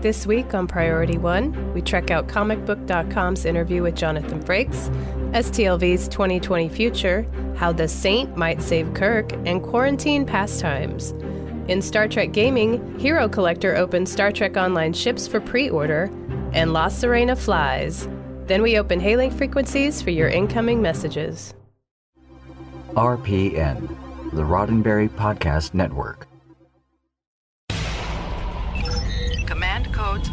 This 0.00 0.26
week 0.26 0.54
on 0.54 0.66
Priority 0.66 1.18
One, 1.18 1.74
we 1.74 1.82
check 1.82 2.10
out 2.10 2.28
comicbook.com's 2.28 3.44
interview 3.44 3.82
with 3.82 3.96
Jonathan 3.96 4.42
Frakes, 4.42 4.88
STLV's 5.32 6.08
2020 6.08 6.68
future, 6.68 7.26
how 7.56 7.72
the 7.72 7.88
Saint 7.88 8.36
might 8.36 8.62
save 8.62 8.94
Kirk, 8.94 9.32
and 9.46 9.62
quarantine 9.62 10.24
pastimes. 10.24 11.12
In 11.68 11.82
Star 11.82 12.06
Trek 12.06 12.32
Gaming, 12.32 12.98
Hero 12.98 13.28
Collector 13.28 13.74
opens 13.74 14.12
Star 14.12 14.30
Trek 14.30 14.56
Online 14.56 14.92
ships 14.92 15.26
for 15.26 15.40
pre 15.40 15.68
order, 15.68 16.10
and 16.52 16.72
La 16.72 16.86
Sirena 16.86 17.36
flies. 17.36 18.08
Then 18.46 18.62
we 18.62 18.78
open 18.78 19.00
hailing 19.00 19.32
frequencies 19.32 20.00
for 20.00 20.10
your 20.10 20.28
incoming 20.28 20.80
messages. 20.80 21.52
RPN, 22.94 23.88
the 24.32 24.42
Roddenberry 24.42 25.08
Podcast 25.08 25.74
Network. 25.74 26.28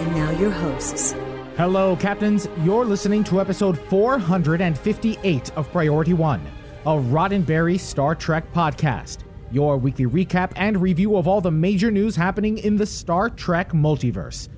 And 0.00 0.16
now 0.16 0.30
your 0.30 0.50
hosts. 0.50 1.12
Hello, 1.58 1.94
Captains. 1.94 2.48
You're 2.64 2.86
listening 2.86 3.22
to 3.24 3.38
episode 3.38 3.78
458 3.78 5.52
of 5.58 5.70
Priority 5.70 6.14
One, 6.14 6.42
a 6.86 6.92
Roddenberry 6.92 7.78
Star 7.78 8.14
Trek 8.14 8.50
podcast. 8.54 9.18
Your 9.52 9.76
weekly 9.76 10.06
recap 10.06 10.52
and 10.56 10.80
review 10.80 11.18
of 11.18 11.28
all 11.28 11.42
the 11.42 11.50
major 11.50 11.90
news 11.90 12.16
happening 12.16 12.56
in 12.56 12.76
the 12.76 12.86
Star 12.86 13.28
Trek 13.28 13.72
multiverse. 13.72 14.48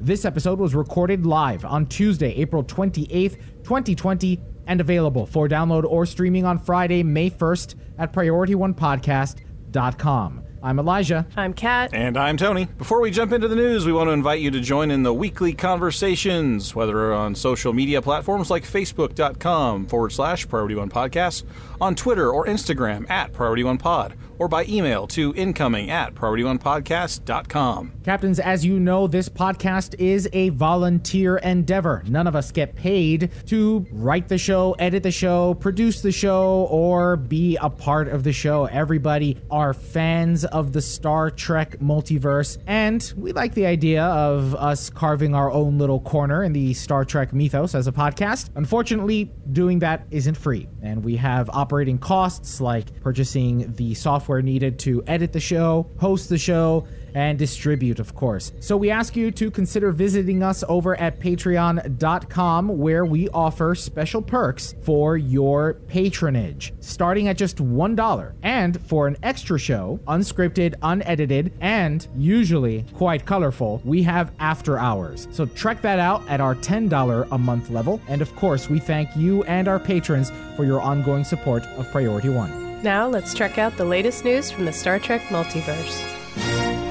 This 0.00 0.24
episode 0.24 0.60
was 0.60 0.72
recorded 0.72 1.26
live 1.26 1.64
on 1.64 1.86
Tuesday, 1.86 2.32
April 2.36 2.62
28th, 2.62 3.38
2020, 3.64 4.40
and 4.68 4.80
available 4.80 5.26
for 5.26 5.48
download 5.48 5.82
or 5.82 6.06
streaming 6.06 6.44
on 6.44 6.60
Friday, 6.60 7.02
May 7.02 7.28
1st 7.28 7.74
at 7.98 8.12
PriorityOnePodcast.com. 8.12 10.44
I'm 10.64 10.78
Elijah. 10.78 11.26
I'm 11.36 11.54
Kat. 11.54 11.90
And 11.92 12.16
I'm 12.16 12.36
Tony. 12.36 12.66
Before 12.78 13.00
we 13.00 13.10
jump 13.10 13.32
into 13.32 13.48
the 13.48 13.56
news, 13.56 13.84
we 13.84 13.92
want 13.92 14.06
to 14.08 14.12
invite 14.12 14.40
you 14.40 14.50
to 14.52 14.60
join 14.60 14.92
in 14.92 15.02
the 15.02 15.12
weekly 15.12 15.54
conversations, 15.54 16.72
whether 16.72 17.12
on 17.12 17.34
social 17.34 17.72
media 17.72 18.00
platforms 18.00 18.48
like 18.48 18.62
Facebook.com 18.64 19.86
forward 19.86 20.12
slash 20.12 20.48
Priority 20.48 20.76
One 20.76 20.88
Podcast, 20.88 21.42
on 21.80 21.96
Twitter 21.96 22.30
or 22.30 22.46
Instagram 22.46 23.10
at 23.10 23.32
Priority 23.32 23.64
One 23.64 23.76
Pod, 23.76 24.14
or 24.42 24.48
by 24.48 24.64
email 24.64 25.06
to 25.06 25.32
incoming 25.36 25.88
at 25.88 26.16
PriorityOnePodcast.com. 26.16 27.92
Captains, 28.02 28.40
as 28.40 28.66
you 28.66 28.80
know, 28.80 29.06
this 29.06 29.28
podcast 29.28 29.94
is 30.00 30.28
a 30.32 30.48
volunteer 30.48 31.36
endeavor. 31.36 32.02
None 32.08 32.26
of 32.26 32.34
us 32.34 32.50
get 32.50 32.74
paid 32.74 33.30
to 33.46 33.86
write 33.92 34.26
the 34.26 34.38
show, 34.38 34.72
edit 34.80 35.04
the 35.04 35.12
show, 35.12 35.54
produce 35.54 36.02
the 36.02 36.10
show, 36.10 36.66
or 36.72 37.14
be 37.14 37.56
a 37.62 37.70
part 37.70 38.08
of 38.08 38.24
the 38.24 38.32
show. 38.32 38.64
Everybody 38.64 39.38
are 39.48 39.72
fans 39.72 40.44
of 40.44 40.72
the 40.72 40.82
Star 40.82 41.30
Trek 41.30 41.78
multiverse, 41.78 42.58
and 42.66 43.12
we 43.16 43.30
like 43.30 43.54
the 43.54 43.66
idea 43.66 44.02
of 44.02 44.56
us 44.56 44.90
carving 44.90 45.36
our 45.36 45.52
own 45.52 45.78
little 45.78 46.00
corner 46.00 46.42
in 46.42 46.52
the 46.52 46.74
Star 46.74 47.04
Trek 47.04 47.32
mythos 47.32 47.76
as 47.76 47.86
a 47.86 47.92
podcast. 47.92 48.50
Unfortunately, 48.56 49.30
doing 49.52 49.78
that 49.78 50.04
isn't 50.10 50.36
free, 50.36 50.68
and 50.82 51.04
we 51.04 51.14
have 51.14 51.48
operating 51.50 51.96
costs 51.96 52.60
like 52.60 53.00
purchasing 53.02 53.72
the 53.74 53.94
software 53.94 54.31
needed 54.40 54.78
to 54.80 55.02
edit 55.06 55.32
the 55.32 55.40
show, 55.40 55.86
host 55.98 56.28
the 56.28 56.38
show, 56.38 56.86
and 57.14 57.38
distribute, 57.38 57.98
of 57.98 58.14
course. 58.14 58.52
So 58.60 58.76
we 58.76 58.90
ask 58.90 59.16
you 59.16 59.30
to 59.32 59.50
consider 59.50 59.92
visiting 59.92 60.42
us 60.42 60.64
over 60.68 60.98
at 60.98 61.20
patreon.com, 61.20 62.78
where 62.78 63.04
we 63.04 63.28
offer 63.30 63.74
special 63.74 64.22
perks 64.22 64.74
for 64.82 65.16
your 65.16 65.74
patronage, 65.88 66.72
starting 66.80 67.28
at 67.28 67.36
just 67.36 67.58
$1. 67.58 68.32
And 68.42 68.80
for 68.86 69.06
an 69.06 69.16
extra 69.22 69.58
show, 69.58 70.00
unscripted, 70.06 70.74
unedited, 70.82 71.52
and 71.60 72.06
usually 72.16 72.84
quite 72.94 73.26
colorful, 73.26 73.80
we 73.84 74.02
have 74.04 74.32
after 74.38 74.78
hours. 74.78 75.28
So 75.32 75.46
check 75.46 75.82
that 75.82 75.98
out 75.98 76.26
at 76.28 76.40
our 76.40 76.54
$10 76.54 77.28
a 77.30 77.38
month 77.38 77.70
level. 77.70 78.00
And 78.08 78.22
of 78.22 78.34
course, 78.36 78.68
we 78.68 78.78
thank 78.78 79.14
you 79.16 79.42
and 79.44 79.68
our 79.68 79.78
patrons 79.78 80.32
for 80.56 80.64
your 80.64 80.80
ongoing 80.80 81.24
support 81.24 81.64
of 81.78 81.90
Priority 81.90 82.28
One. 82.28 82.71
Now 82.82 83.06
let's 83.06 83.32
check 83.32 83.58
out 83.58 83.76
the 83.76 83.84
latest 83.84 84.24
news 84.24 84.50
from 84.50 84.64
the 84.64 84.72
Star 84.72 84.98
Trek 84.98 85.22
multiverse. 85.28 86.04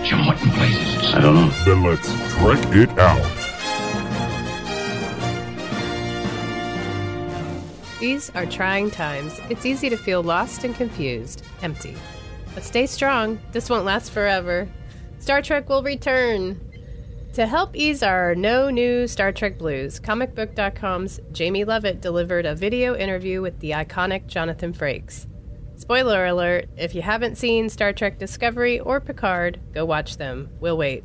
Jim, 0.05 0.25
what 0.25 0.41
in 0.41 0.49
blazes? 0.51 1.13
I 1.13 1.19
don't 1.19 1.35
know. 1.35 1.49
Then 1.65 1.83
let's 1.83 2.07
trek 2.35 2.75
it 2.75 2.97
out. 2.97 3.19
These 7.99 8.29
are 8.29 8.45
trying 8.45 8.89
times. 8.89 9.41
It's 9.49 9.65
easy 9.65 9.89
to 9.89 9.97
feel 9.97 10.23
lost 10.23 10.63
and 10.63 10.73
confused, 10.73 11.43
empty. 11.61 11.97
But 12.55 12.63
stay 12.63 12.85
strong. 12.85 13.37
This 13.51 13.69
won't 13.69 13.83
last 13.83 14.11
forever. 14.11 14.69
Star 15.19 15.41
Trek 15.41 15.67
will 15.67 15.83
return. 15.83 16.57
To 17.33 17.45
help 17.45 17.75
ease 17.75 18.01
our 18.01 18.33
no 18.33 18.69
new 18.69 19.07
Star 19.07 19.33
Trek 19.33 19.57
blues, 19.57 19.99
comicbook.com's 19.99 21.19
Jamie 21.33 21.65
Levitt 21.65 21.99
delivered 21.99 22.45
a 22.45 22.55
video 22.55 22.95
interview 22.95 23.41
with 23.41 23.59
the 23.59 23.71
iconic 23.71 24.27
Jonathan 24.27 24.73
Frakes. 24.73 25.27
Spoiler 25.81 26.27
alert 26.27 26.69
if 26.77 26.93
you 26.93 27.01
haven't 27.01 27.39
seen 27.39 27.67
Star 27.67 27.91
Trek 27.91 28.19
Discovery 28.19 28.79
or 28.79 29.01
Picard, 29.01 29.59
go 29.73 29.83
watch 29.83 30.17
them. 30.17 30.47
We'll 30.59 30.77
wait. 30.77 31.03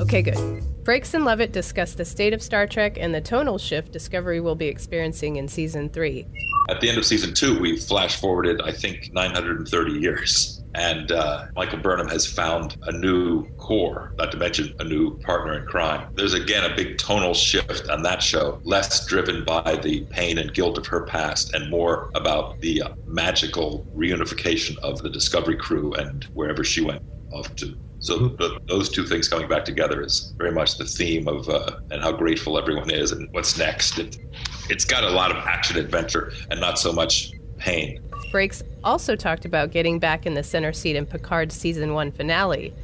Okay, 0.00 0.22
good. 0.22 0.38
Frakes 0.82 1.12
and 1.12 1.26
Levitt 1.26 1.52
discuss 1.52 1.92
the 1.92 2.06
state 2.06 2.32
of 2.32 2.40
Star 2.42 2.66
Trek 2.66 2.96
and 2.98 3.14
the 3.14 3.20
tonal 3.20 3.58
shift 3.58 3.92
Discovery 3.92 4.40
will 4.40 4.54
be 4.54 4.68
experiencing 4.68 5.36
in 5.36 5.46
season 5.46 5.90
three. 5.90 6.26
At 6.70 6.80
the 6.80 6.88
end 6.88 6.96
of 6.96 7.04
season 7.04 7.34
two, 7.34 7.60
we 7.60 7.76
flash 7.76 8.18
forwarded, 8.18 8.62
I 8.62 8.72
think, 8.72 9.12
930 9.12 9.92
years. 9.92 10.55
And 10.76 11.10
uh, 11.10 11.46
Michael 11.56 11.78
Burnham 11.78 12.08
has 12.08 12.26
found 12.26 12.76
a 12.82 12.92
new 12.92 13.48
core, 13.56 14.12
not 14.18 14.30
to 14.32 14.36
mention 14.36 14.74
a 14.78 14.84
new 14.84 15.18
partner 15.20 15.58
in 15.58 15.66
crime. 15.66 16.06
There's 16.14 16.34
again 16.34 16.70
a 16.70 16.76
big 16.76 16.98
tonal 16.98 17.32
shift 17.32 17.88
on 17.88 18.02
that 18.02 18.22
show, 18.22 18.60
less 18.62 19.06
driven 19.06 19.42
by 19.42 19.76
the 19.82 20.02
pain 20.10 20.36
and 20.36 20.52
guilt 20.52 20.76
of 20.76 20.86
her 20.86 21.06
past 21.06 21.54
and 21.54 21.70
more 21.70 22.10
about 22.14 22.60
the 22.60 22.82
uh, 22.82 22.88
magical 23.06 23.86
reunification 23.96 24.76
of 24.78 25.02
the 25.02 25.08
Discovery 25.08 25.56
crew 25.56 25.94
and 25.94 26.24
wherever 26.34 26.62
she 26.62 26.82
went 26.82 27.02
off 27.32 27.56
to. 27.56 27.74
So 27.98 28.28
the, 28.28 28.60
those 28.68 28.90
two 28.90 29.06
things 29.06 29.28
coming 29.28 29.48
back 29.48 29.64
together 29.64 30.02
is 30.02 30.34
very 30.36 30.52
much 30.52 30.76
the 30.76 30.84
theme 30.84 31.26
of 31.26 31.48
uh, 31.48 31.78
and 31.90 32.02
how 32.02 32.12
grateful 32.12 32.58
everyone 32.58 32.90
is 32.90 33.12
and 33.12 33.32
what's 33.32 33.56
next. 33.56 33.98
It, 33.98 34.18
it's 34.68 34.84
got 34.84 35.04
a 35.04 35.10
lot 35.10 35.30
of 35.30 35.38
action 35.38 35.78
adventure 35.78 36.32
and 36.50 36.60
not 36.60 36.78
so 36.78 36.92
much 36.92 37.32
pain. 37.56 38.02
Frakes 38.30 38.62
also 38.84 39.16
talked 39.16 39.44
about 39.44 39.70
getting 39.70 39.98
back 39.98 40.26
in 40.26 40.34
the 40.34 40.42
center 40.42 40.72
seat 40.72 40.96
in 40.96 41.06
Picard's 41.06 41.54
season 41.54 41.94
one 41.94 42.12
finale, 42.12 42.74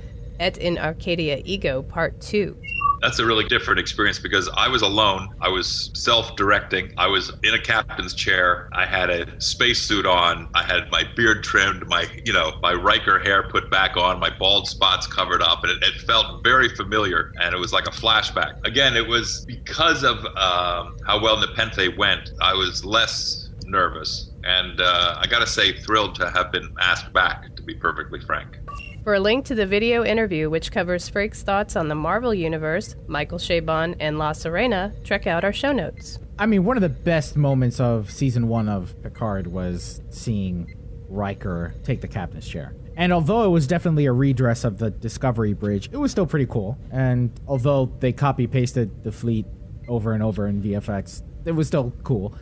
Et 0.41 0.57
in 0.59 0.79
Arcadia 0.79 1.43
Ego 1.45 1.83
Part 1.83 2.21
2. 2.21 2.57
That's 3.03 3.19
a 3.19 3.27
really 3.27 3.45
different 3.49 3.81
experience 3.81 4.21
because 4.21 4.49
I 4.57 4.69
was 4.69 4.83
alone. 4.83 5.35
I 5.41 5.49
was 5.49 5.91
self 5.93 6.37
directing. 6.37 6.95
I 6.97 7.09
was 7.09 7.33
in 7.43 7.53
a 7.53 7.59
captain's 7.59 8.15
chair. 8.15 8.69
I 8.73 8.87
had 8.87 9.11
a 9.11 9.41
spacesuit 9.41 10.07
on. 10.07 10.49
I 10.55 10.63
had 10.63 10.89
my 10.93 11.03
beard 11.17 11.43
trimmed, 11.43 11.89
my, 11.89 12.07
you 12.25 12.33
know, 12.33 12.53
my 12.63 12.73
Riker 12.73 13.19
hair 13.19 13.43
put 13.43 13.73
back 13.73 13.97
on, 13.97 14.21
my 14.21 14.31
bald 14.31 14.69
spots 14.69 15.09
covered 15.09 15.43
up. 15.43 15.65
And 15.65 15.73
it, 15.73 15.83
it 15.83 16.01
felt 16.03 16.45
very 16.45 16.69
familiar. 16.77 17.33
And 17.41 17.53
it 17.53 17.59
was 17.59 17.73
like 17.73 17.89
a 17.89 17.91
flashback. 17.91 18.65
Again, 18.65 18.97
it 18.97 19.09
was 19.09 19.45
because 19.47 20.05
of 20.05 20.19
um, 20.37 20.97
how 21.05 21.21
well 21.21 21.41
Nepenthe 21.41 21.97
went, 21.99 22.31
I 22.41 22.55
was 22.55 22.85
less 22.85 23.51
nervous. 23.67 24.32
And 24.45 24.81
uh, 24.81 25.17
I 25.19 25.27
got 25.27 25.41
to 25.41 25.47
say, 25.47 25.79
thrilled 25.81 26.15
to 26.17 26.31
have 26.31 26.51
been 26.51 26.75
asked 26.81 27.13
back, 27.13 27.55
to 27.57 27.63
be 27.63 27.75
perfectly 27.75 28.21
frank. 28.21 28.59
For 29.05 29.15
a 29.15 29.21
link 29.21 29.45
to 29.47 29.55
the 29.55 29.67
video 29.67 30.05
interview, 30.05 30.49
which 30.49 30.71
covers 30.71 31.11
Frakes' 31.11 31.43
thoughts 31.43 31.77
on 31.77 31.89
the 31.89 31.95
Marvel 31.95 32.33
Universe, 32.33 32.95
Michael 33.07 33.39
Chabon, 33.39 33.97
and 33.99 34.19
La 34.19 34.33
Sirena, 34.33 34.93
check 35.05 35.27
out 35.27 35.45
our 35.45 35.53
show 35.53 35.73
notes. 35.73 36.19
I 36.39 36.47
mean, 36.47 36.65
one 36.65 36.77
of 36.77 36.83
the 36.83 36.89
best 36.89 37.37
moments 37.37 37.81
of 37.81 38.11
season 38.11 38.49
one 38.49 38.69
of 38.69 39.01
Picard 39.03 39.47
was 39.47 40.01
seeing 40.11 40.77
Riker 41.09 41.75
take 41.85 42.01
the 42.01 42.09
captain's 42.09 42.47
chair. 42.49 42.75
And 42.97 43.13
although 43.13 43.45
it 43.45 43.49
was 43.49 43.67
definitely 43.67 44.07
a 44.07 44.13
redress 44.13 44.65
of 44.65 44.79
the 44.79 44.91
Discovery 44.91 45.53
Bridge, 45.53 45.89
it 45.93 45.97
was 45.97 46.11
still 46.11 46.27
pretty 46.27 46.47
cool. 46.47 46.79
And 46.91 47.31
although 47.49 47.87
they 48.01 48.13
copy 48.13 48.47
pasted 48.47 49.03
the 49.03 49.13
fleet 49.13 49.47
over 49.89 50.13
and 50.13 50.23
over 50.23 50.47
in 50.47 50.63
VFX. 50.63 51.23
It 51.45 51.53
was 51.53 51.67
still 51.67 51.93
cool. 52.03 52.35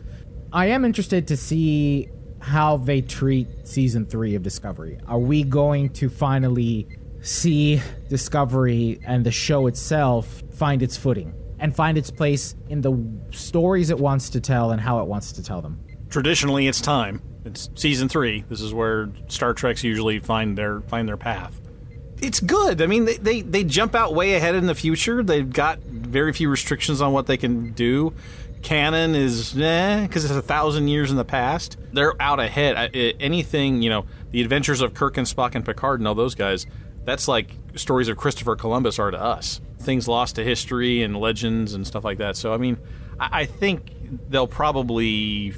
I 0.53 0.65
am 0.67 0.83
interested 0.83 1.29
to 1.29 1.37
see 1.37 2.09
how 2.39 2.75
they 2.75 2.99
treat 2.99 3.47
season 3.65 4.05
three 4.05 4.35
of 4.35 4.43
Discovery. 4.43 4.99
Are 5.07 5.19
we 5.19 5.43
going 5.43 5.89
to 5.91 6.09
finally 6.09 6.89
see 7.21 7.81
Discovery 8.09 8.99
and 9.05 9.25
the 9.25 9.31
show 9.31 9.67
itself 9.67 10.43
find 10.55 10.83
its 10.83 10.97
footing 10.97 11.33
and 11.59 11.73
find 11.73 11.97
its 11.97 12.11
place 12.11 12.55
in 12.67 12.81
the 12.81 12.91
stories 13.31 13.91
it 13.91 13.97
wants 13.97 14.29
to 14.31 14.41
tell 14.41 14.71
and 14.71 14.81
how 14.81 14.99
it 14.99 15.07
wants 15.07 15.31
to 15.33 15.43
tell 15.43 15.61
them? 15.61 15.79
Traditionally, 16.09 16.67
it's 16.67 16.81
time. 16.81 17.21
It's 17.45 17.69
season 17.75 18.09
three. 18.09 18.43
This 18.49 18.59
is 18.59 18.73
where 18.73 19.09
Star 19.29 19.53
Trek's 19.53 19.85
usually 19.85 20.19
find 20.19 20.57
their 20.57 20.81
find 20.81 21.07
their 21.07 21.17
path. 21.17 21.61
It's 22.21 22.39
good. 22.39 22.81
I 22.81 22.85
mean, 22.85 23.05
they, 23.05 23.17
they, 23.17 23.41
they 23.41 23.63
jump 23.63 23.95
out 23.95 24.13
way 24.13 24.35
ahead 24.35 24.53
in 24.53 24.67
the 24.67 24.75
future. 24.75 25.23
They've 25.23 25.49
got 25.49 25.79
very 25.79 26.33
few 26.33 26.49
restrictions 26.49 27.01
on 27.01 27.13
what 27.13 27.25
they 27.25 27.37
can 27.37 27.71
do. 27.71 28.13
Canon 28.61 29.15
is 29.15 29.57
eh, 29.59 30.03
because 30.03 30.23
it's 30.25 30.33
a 30.33 30.41
thousand 30.41 30.87
years 30.87 31.11
in 31.11 31.17
the 31.17 31.25
past. 31.25 31.77
They're 31.93 32.13
out 32.21 32.39
ahead. 32.39 32.75
I- 32.75 32.89
I- 32.93 33.13
Anything, 33.19 33.81
you 33.81 33.89
know, 33.89 34.05
the 34.31 34.41
adventures 34.41 34.81
of 34.81 34.93
Kirk 34.93 35.17
and 35.17 35.27
Spock 35.27 35.55
and 35.55 35.65
Picard 35.65 35.99
and 35.99 36.07
all 36.07 36.15
those 36.15 36.35
guys, 36.35 36.65
that's 37.03 37.27
like 37.27 37.51
stories 37.75 38.07
of 38.07 38.17
Christopher 38.17 38.55
Columbus 38.55 38.99
are 38.99 39.11
to 39.11 39.19
us. 39.21 39.61
Things 39.79 40.07
lost 40.07 40.35
to 40.35 40.43
history 40.43 41.01
and 41.01 41.17
legends 41.17 41.73
and 41.73 41.85
stuff 41.87 42.03
like 42.03 42.19
that. 42.19 42.35
So, 42.35 42.53
I 42.53 42.57
mean, 42.57 42.77
I, 43.19 43.41
I 43.41 43.45
think 43.45 43.91
they'll 44.29 44.47
probably 44.47 45.53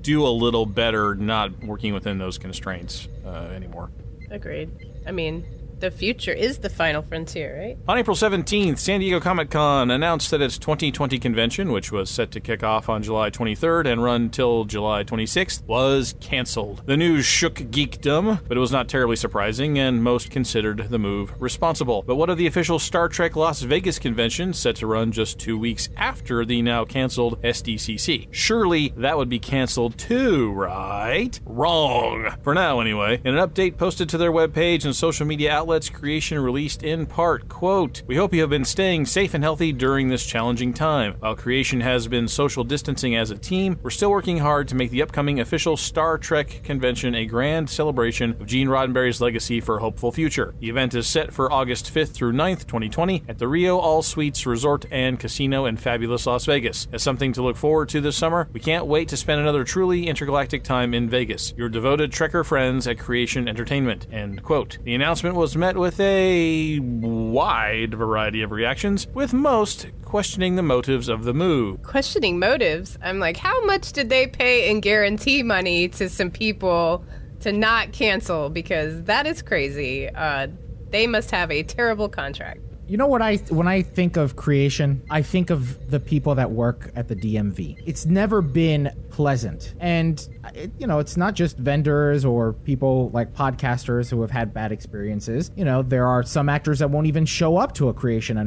do 0.00 0.26
a 0.26 0.30
little 0.30 0.66
better 0.66 1.14
not 1.14 1.62
working 1.64 1.92
within 1.94 2.18
those 2.18 2.38
constraints 2.38 3.08
uh, 3.26 3.28
anymore. 3.54 3.90
Agreed. 4.30 4.70
I 5.06 5.12
mean, 5.12 5.44
the 5.82 5.90
future 5.90 6.32
is 6.32 6.58
the 6.58 6.68
final 6.70 7.02
frontier, 7.02 7.58
right? 7.58 7.76
On 7.88 7.98
April 7.98 8.16
17th, 8.16 8.78
San 8.78 9.00
Diego 9.00 9.18
Comic 9.18 9.50
Con 9.50 9.90
announced 9.90 10.30
that 10.30 10.40
its 10.40 10.56
2020 10.56 11.18
convention, 11.18 11.72
which 11.72 11.90
was 11.90 12.08
set 12.08 12.30
to 12.30 12.40
kick 12.40 12.62
off 12.62 12.88
on 12.88 13.02
July 13.02 13.30
23rd 13.30 13.86
and 13.90 14.02
run 14.02 14.30
till 14.30 14.64
July 14.64 15.02
26th, 15.02 15.64
was 15.64 16.14
canceled. 16.20 16.82
The 16.86 16.96
news 16.96 17.26
shook 17.26 17.56
geekdom, 17.56 18.46
but 18.46 18.56
it 18.56 18.60
was 18.60 18.70
not 18.70 18.88
terribly 18.88 19.16
surprising, 19.16 19.76
and 19.80 20.04
most 20.04 20.30
considered 20.30 20.88
the 20.88 21.00
move 21.00 21.34
responsible. 21.40 22.04
But 22.06 22.14
what 22.14 22.30
of 22.30 22.38
the 22.38 22.46
official 22.46 22.78
Star 22.78 23.08
Trek 23.08 23.34
Las 23.34 23.62
Vegas 23.62 23.98
convention, 23.98 24.52
set 24.52 24.76
to 24.76 24.86
run 24.86 25.10
just 25.10 25.40
two 25.40 25.58
weeks 25.58 25.88
after 25.96 26.44
the 26.44 26.62
now 26.62 26.84
canceled 26.84 27.42
SDCC? 27.42 28.28
Surely 28.30 28.94
that 28.98 29.18
would 29.18 29.28
be 29.28 29.40
canceled 29.40 29.98
too, 29.98 30.52
right? 30.52 31.40
Wrong. 31.44 32.36
For 32.44 32.54
now, 32.54 32.78
anyway. 32.78 33.20
In 33.24 33.36
an 33.36 33.48
update 33.48 33.76
posted 33.76 34.08
to 34.10 34.18
their 34.18 34.30
webpage 34.30 34.84
and 34.84 34.94
social 34.94 35.26
media 35.26 35.50
outlets, 35.50 35.71
Let's 35.72 35.88
creation 35.88 36.38
released 36.38 36.82
in 36.82 37.06
part, 37.06 37.48
quote, 37.48 38.02
We 38.06 38.14
hope 38.14 38.34
you 38.34 38.42
have 38.42 38.50
been 38.50 38.62
staying 38.62 39.06
safe 39.06 39.32
and 39.32 39.42
healthy 39.42 39.72
during 39.72 40.06
this 40.06 40.26
challenging 40.26 40.74
time. 40.74 41.14
While 41.20 41.34
Creation 41.34 41.80
has 41.80 42.06
been 42.06 42.28
social 42.28 42.62
distancing 42.62 43.16
as 43.16 43.30
a 43.30 43.38
team, 43.38 43.78
we're 43.82 43.88
still 43.88 44.10
working 44.10 44.36
hard 44.36 44.68
to 44.68 44.74
make 44.74 44.90
the 44.90 45.00
upcoming 45.00 45.40
official 45.40 45.78
Star 45.78 46.18
Trek 46.18 46.60
convention 46.62 47.14
a 47.14 47.24
grand 47.24 47.70
celebration 47.70 48.32
of 48.32 48.44
Gene 48.44 48.68
Roddenberry's 48.68 49.22
legacy 49.22 49.62
for 49.62 49.78
a 49.78 49.80
hopeful 49.80 50.12
future. 50.12 50.54
The 50.60 50.68
event 50.68 50.94
is 50.94 51.06
set 51.06 51.32
for 51.32 51.50
August 51.50 51.86
5th 51.94 52.10
through 52.10 52.34
9th, 52.34 52.66
2020, 52.66 53.24
at 53.26 53.38
the 53.38 53.48
Rio 53.48 53.78
All 53.78 54.02
Suites 54.02 54.44
Resort 54.44 54.84
and 54.90 55.18
Casino 55.18 55.64
in 55.64 55.78
fabulous 55.78 56.26
Las 56.26 56.44
Vegas. 56.44 56.86
As 56.92 57.02
something 57.02 57.32
to 57.32 57.42
look 57.42 57.56
forward 57.56 57.88
to 57.88 58.02
this 58.02 58.18
summer, 58.18 58.46
we 58.52 58.60
can't 58.60 58.84
wait 58.84 59.08
to 59.08 59.16
spend 59.16 59.40
another 59.40 59.64
truly 59.64 60.06
intergalactic 60.06 60.64
time 60.64 60.92
in 60.92 61.08
Vegas. 61.08 61.54
Your 61.56 61.70
devoted 61.70 62.12
Trekker 62.12 62.44
friends 62.44 62.86
at 62.86 62.98
Creation 62.98 63.48
Entertainment. 63.48 64.06
End 64.12 64.42
quote. 64.42 64.76
The 64.84 64.94
announcement 64.94 65.34
was 65.34 65.56
met 65.62 65.76
with 65.76 66.00
a 66.00 66.80
wide 66.80 67.94
variety 67.94 68.42
of 68.42 68.50
reactions, 68.50 69.06
with 69.14 69.32
most 69.32 69.86
questioning 70.04 70.56
the 70.56 70.62
motives 70.62 71.08
of 71.08 71.22
the 71.22 71.32
move. 71.32 71.80
Questioning 71.84 72.40
motives. 72.40 72.98
I'm 73.00 73.20
like, 73.20 73.36
how 73.36 73.64
much 73.64 73.92
did 73.92 74.10
they 74.10 74.26
pay 74.26 74.68
in 74.68 74.80
guarantee 74.80 75.44
money 75.44 75.86
to 75.90 76.08
some 76.08 76.32
people 76.32 77.04
to 77.42 77.52
not 77.52 77.92
cancel? 77.92 78.50
Because 78.50 79.04
that 79.04 79.24
is 79.24 79.40
crazy. 79.40 80.08
Uh, 80.08 80.48
they 80.90 81.06
must 81.06 81.30
have 81.30 81.52
a 81.52 81.62
terrible 81.62 82.08
contract. 82.08 82.58
You 82.88 82.96
know 82.96 83.06
what 83.06 83.22
I 83.22 83.36
when 83.48 83.68
I 83.68 83.82
think 83.82 84.16
of 84.16 84.34
creation, 84.34 85.00
I 85.10 85.22
think 85.22 85.50
of 85.50 85.90
the 85.92 86.00
people 86.00 86.34
that 86.34 86.50
work 86.50 86.90
at 86.96 87.06
the 87.06 87.14
DMV. 87.14 87.80
It's 87.86 88.04
never 88.04 88.42
been 88.42 88.90
pleasant. 89.12 89.74
And 89.78 90.26
it, 90.54 90.72
you 90.78 90.86
know, 90.86 90.98
it's 90.98 91.16
not 91.16 91.34
just 91.34 91.58
vendors 91.58 92.24
or 92.24 92.54
people 92.54 93.10
like 93.10 93.32
podcasters 93.34 94.10
who 94.10 94.22
have 94.22 94.30
had 94.30 94.52
bad 94.52 94.72
experiences. 94.72 95.52
You 95.54 95.64
know, 95.64 95.82
there 95.82 96.06
are 96.06 96.22
some 96.22 96.48
actors 96.48 96.78
that 96.80 96.90
won't 96.90 97.06
even 97.06 97.26
show 97.26 97.58
up 97.58 97.74
to 97.74 97.90
a 97.90 97.94
creation 97.94 98.38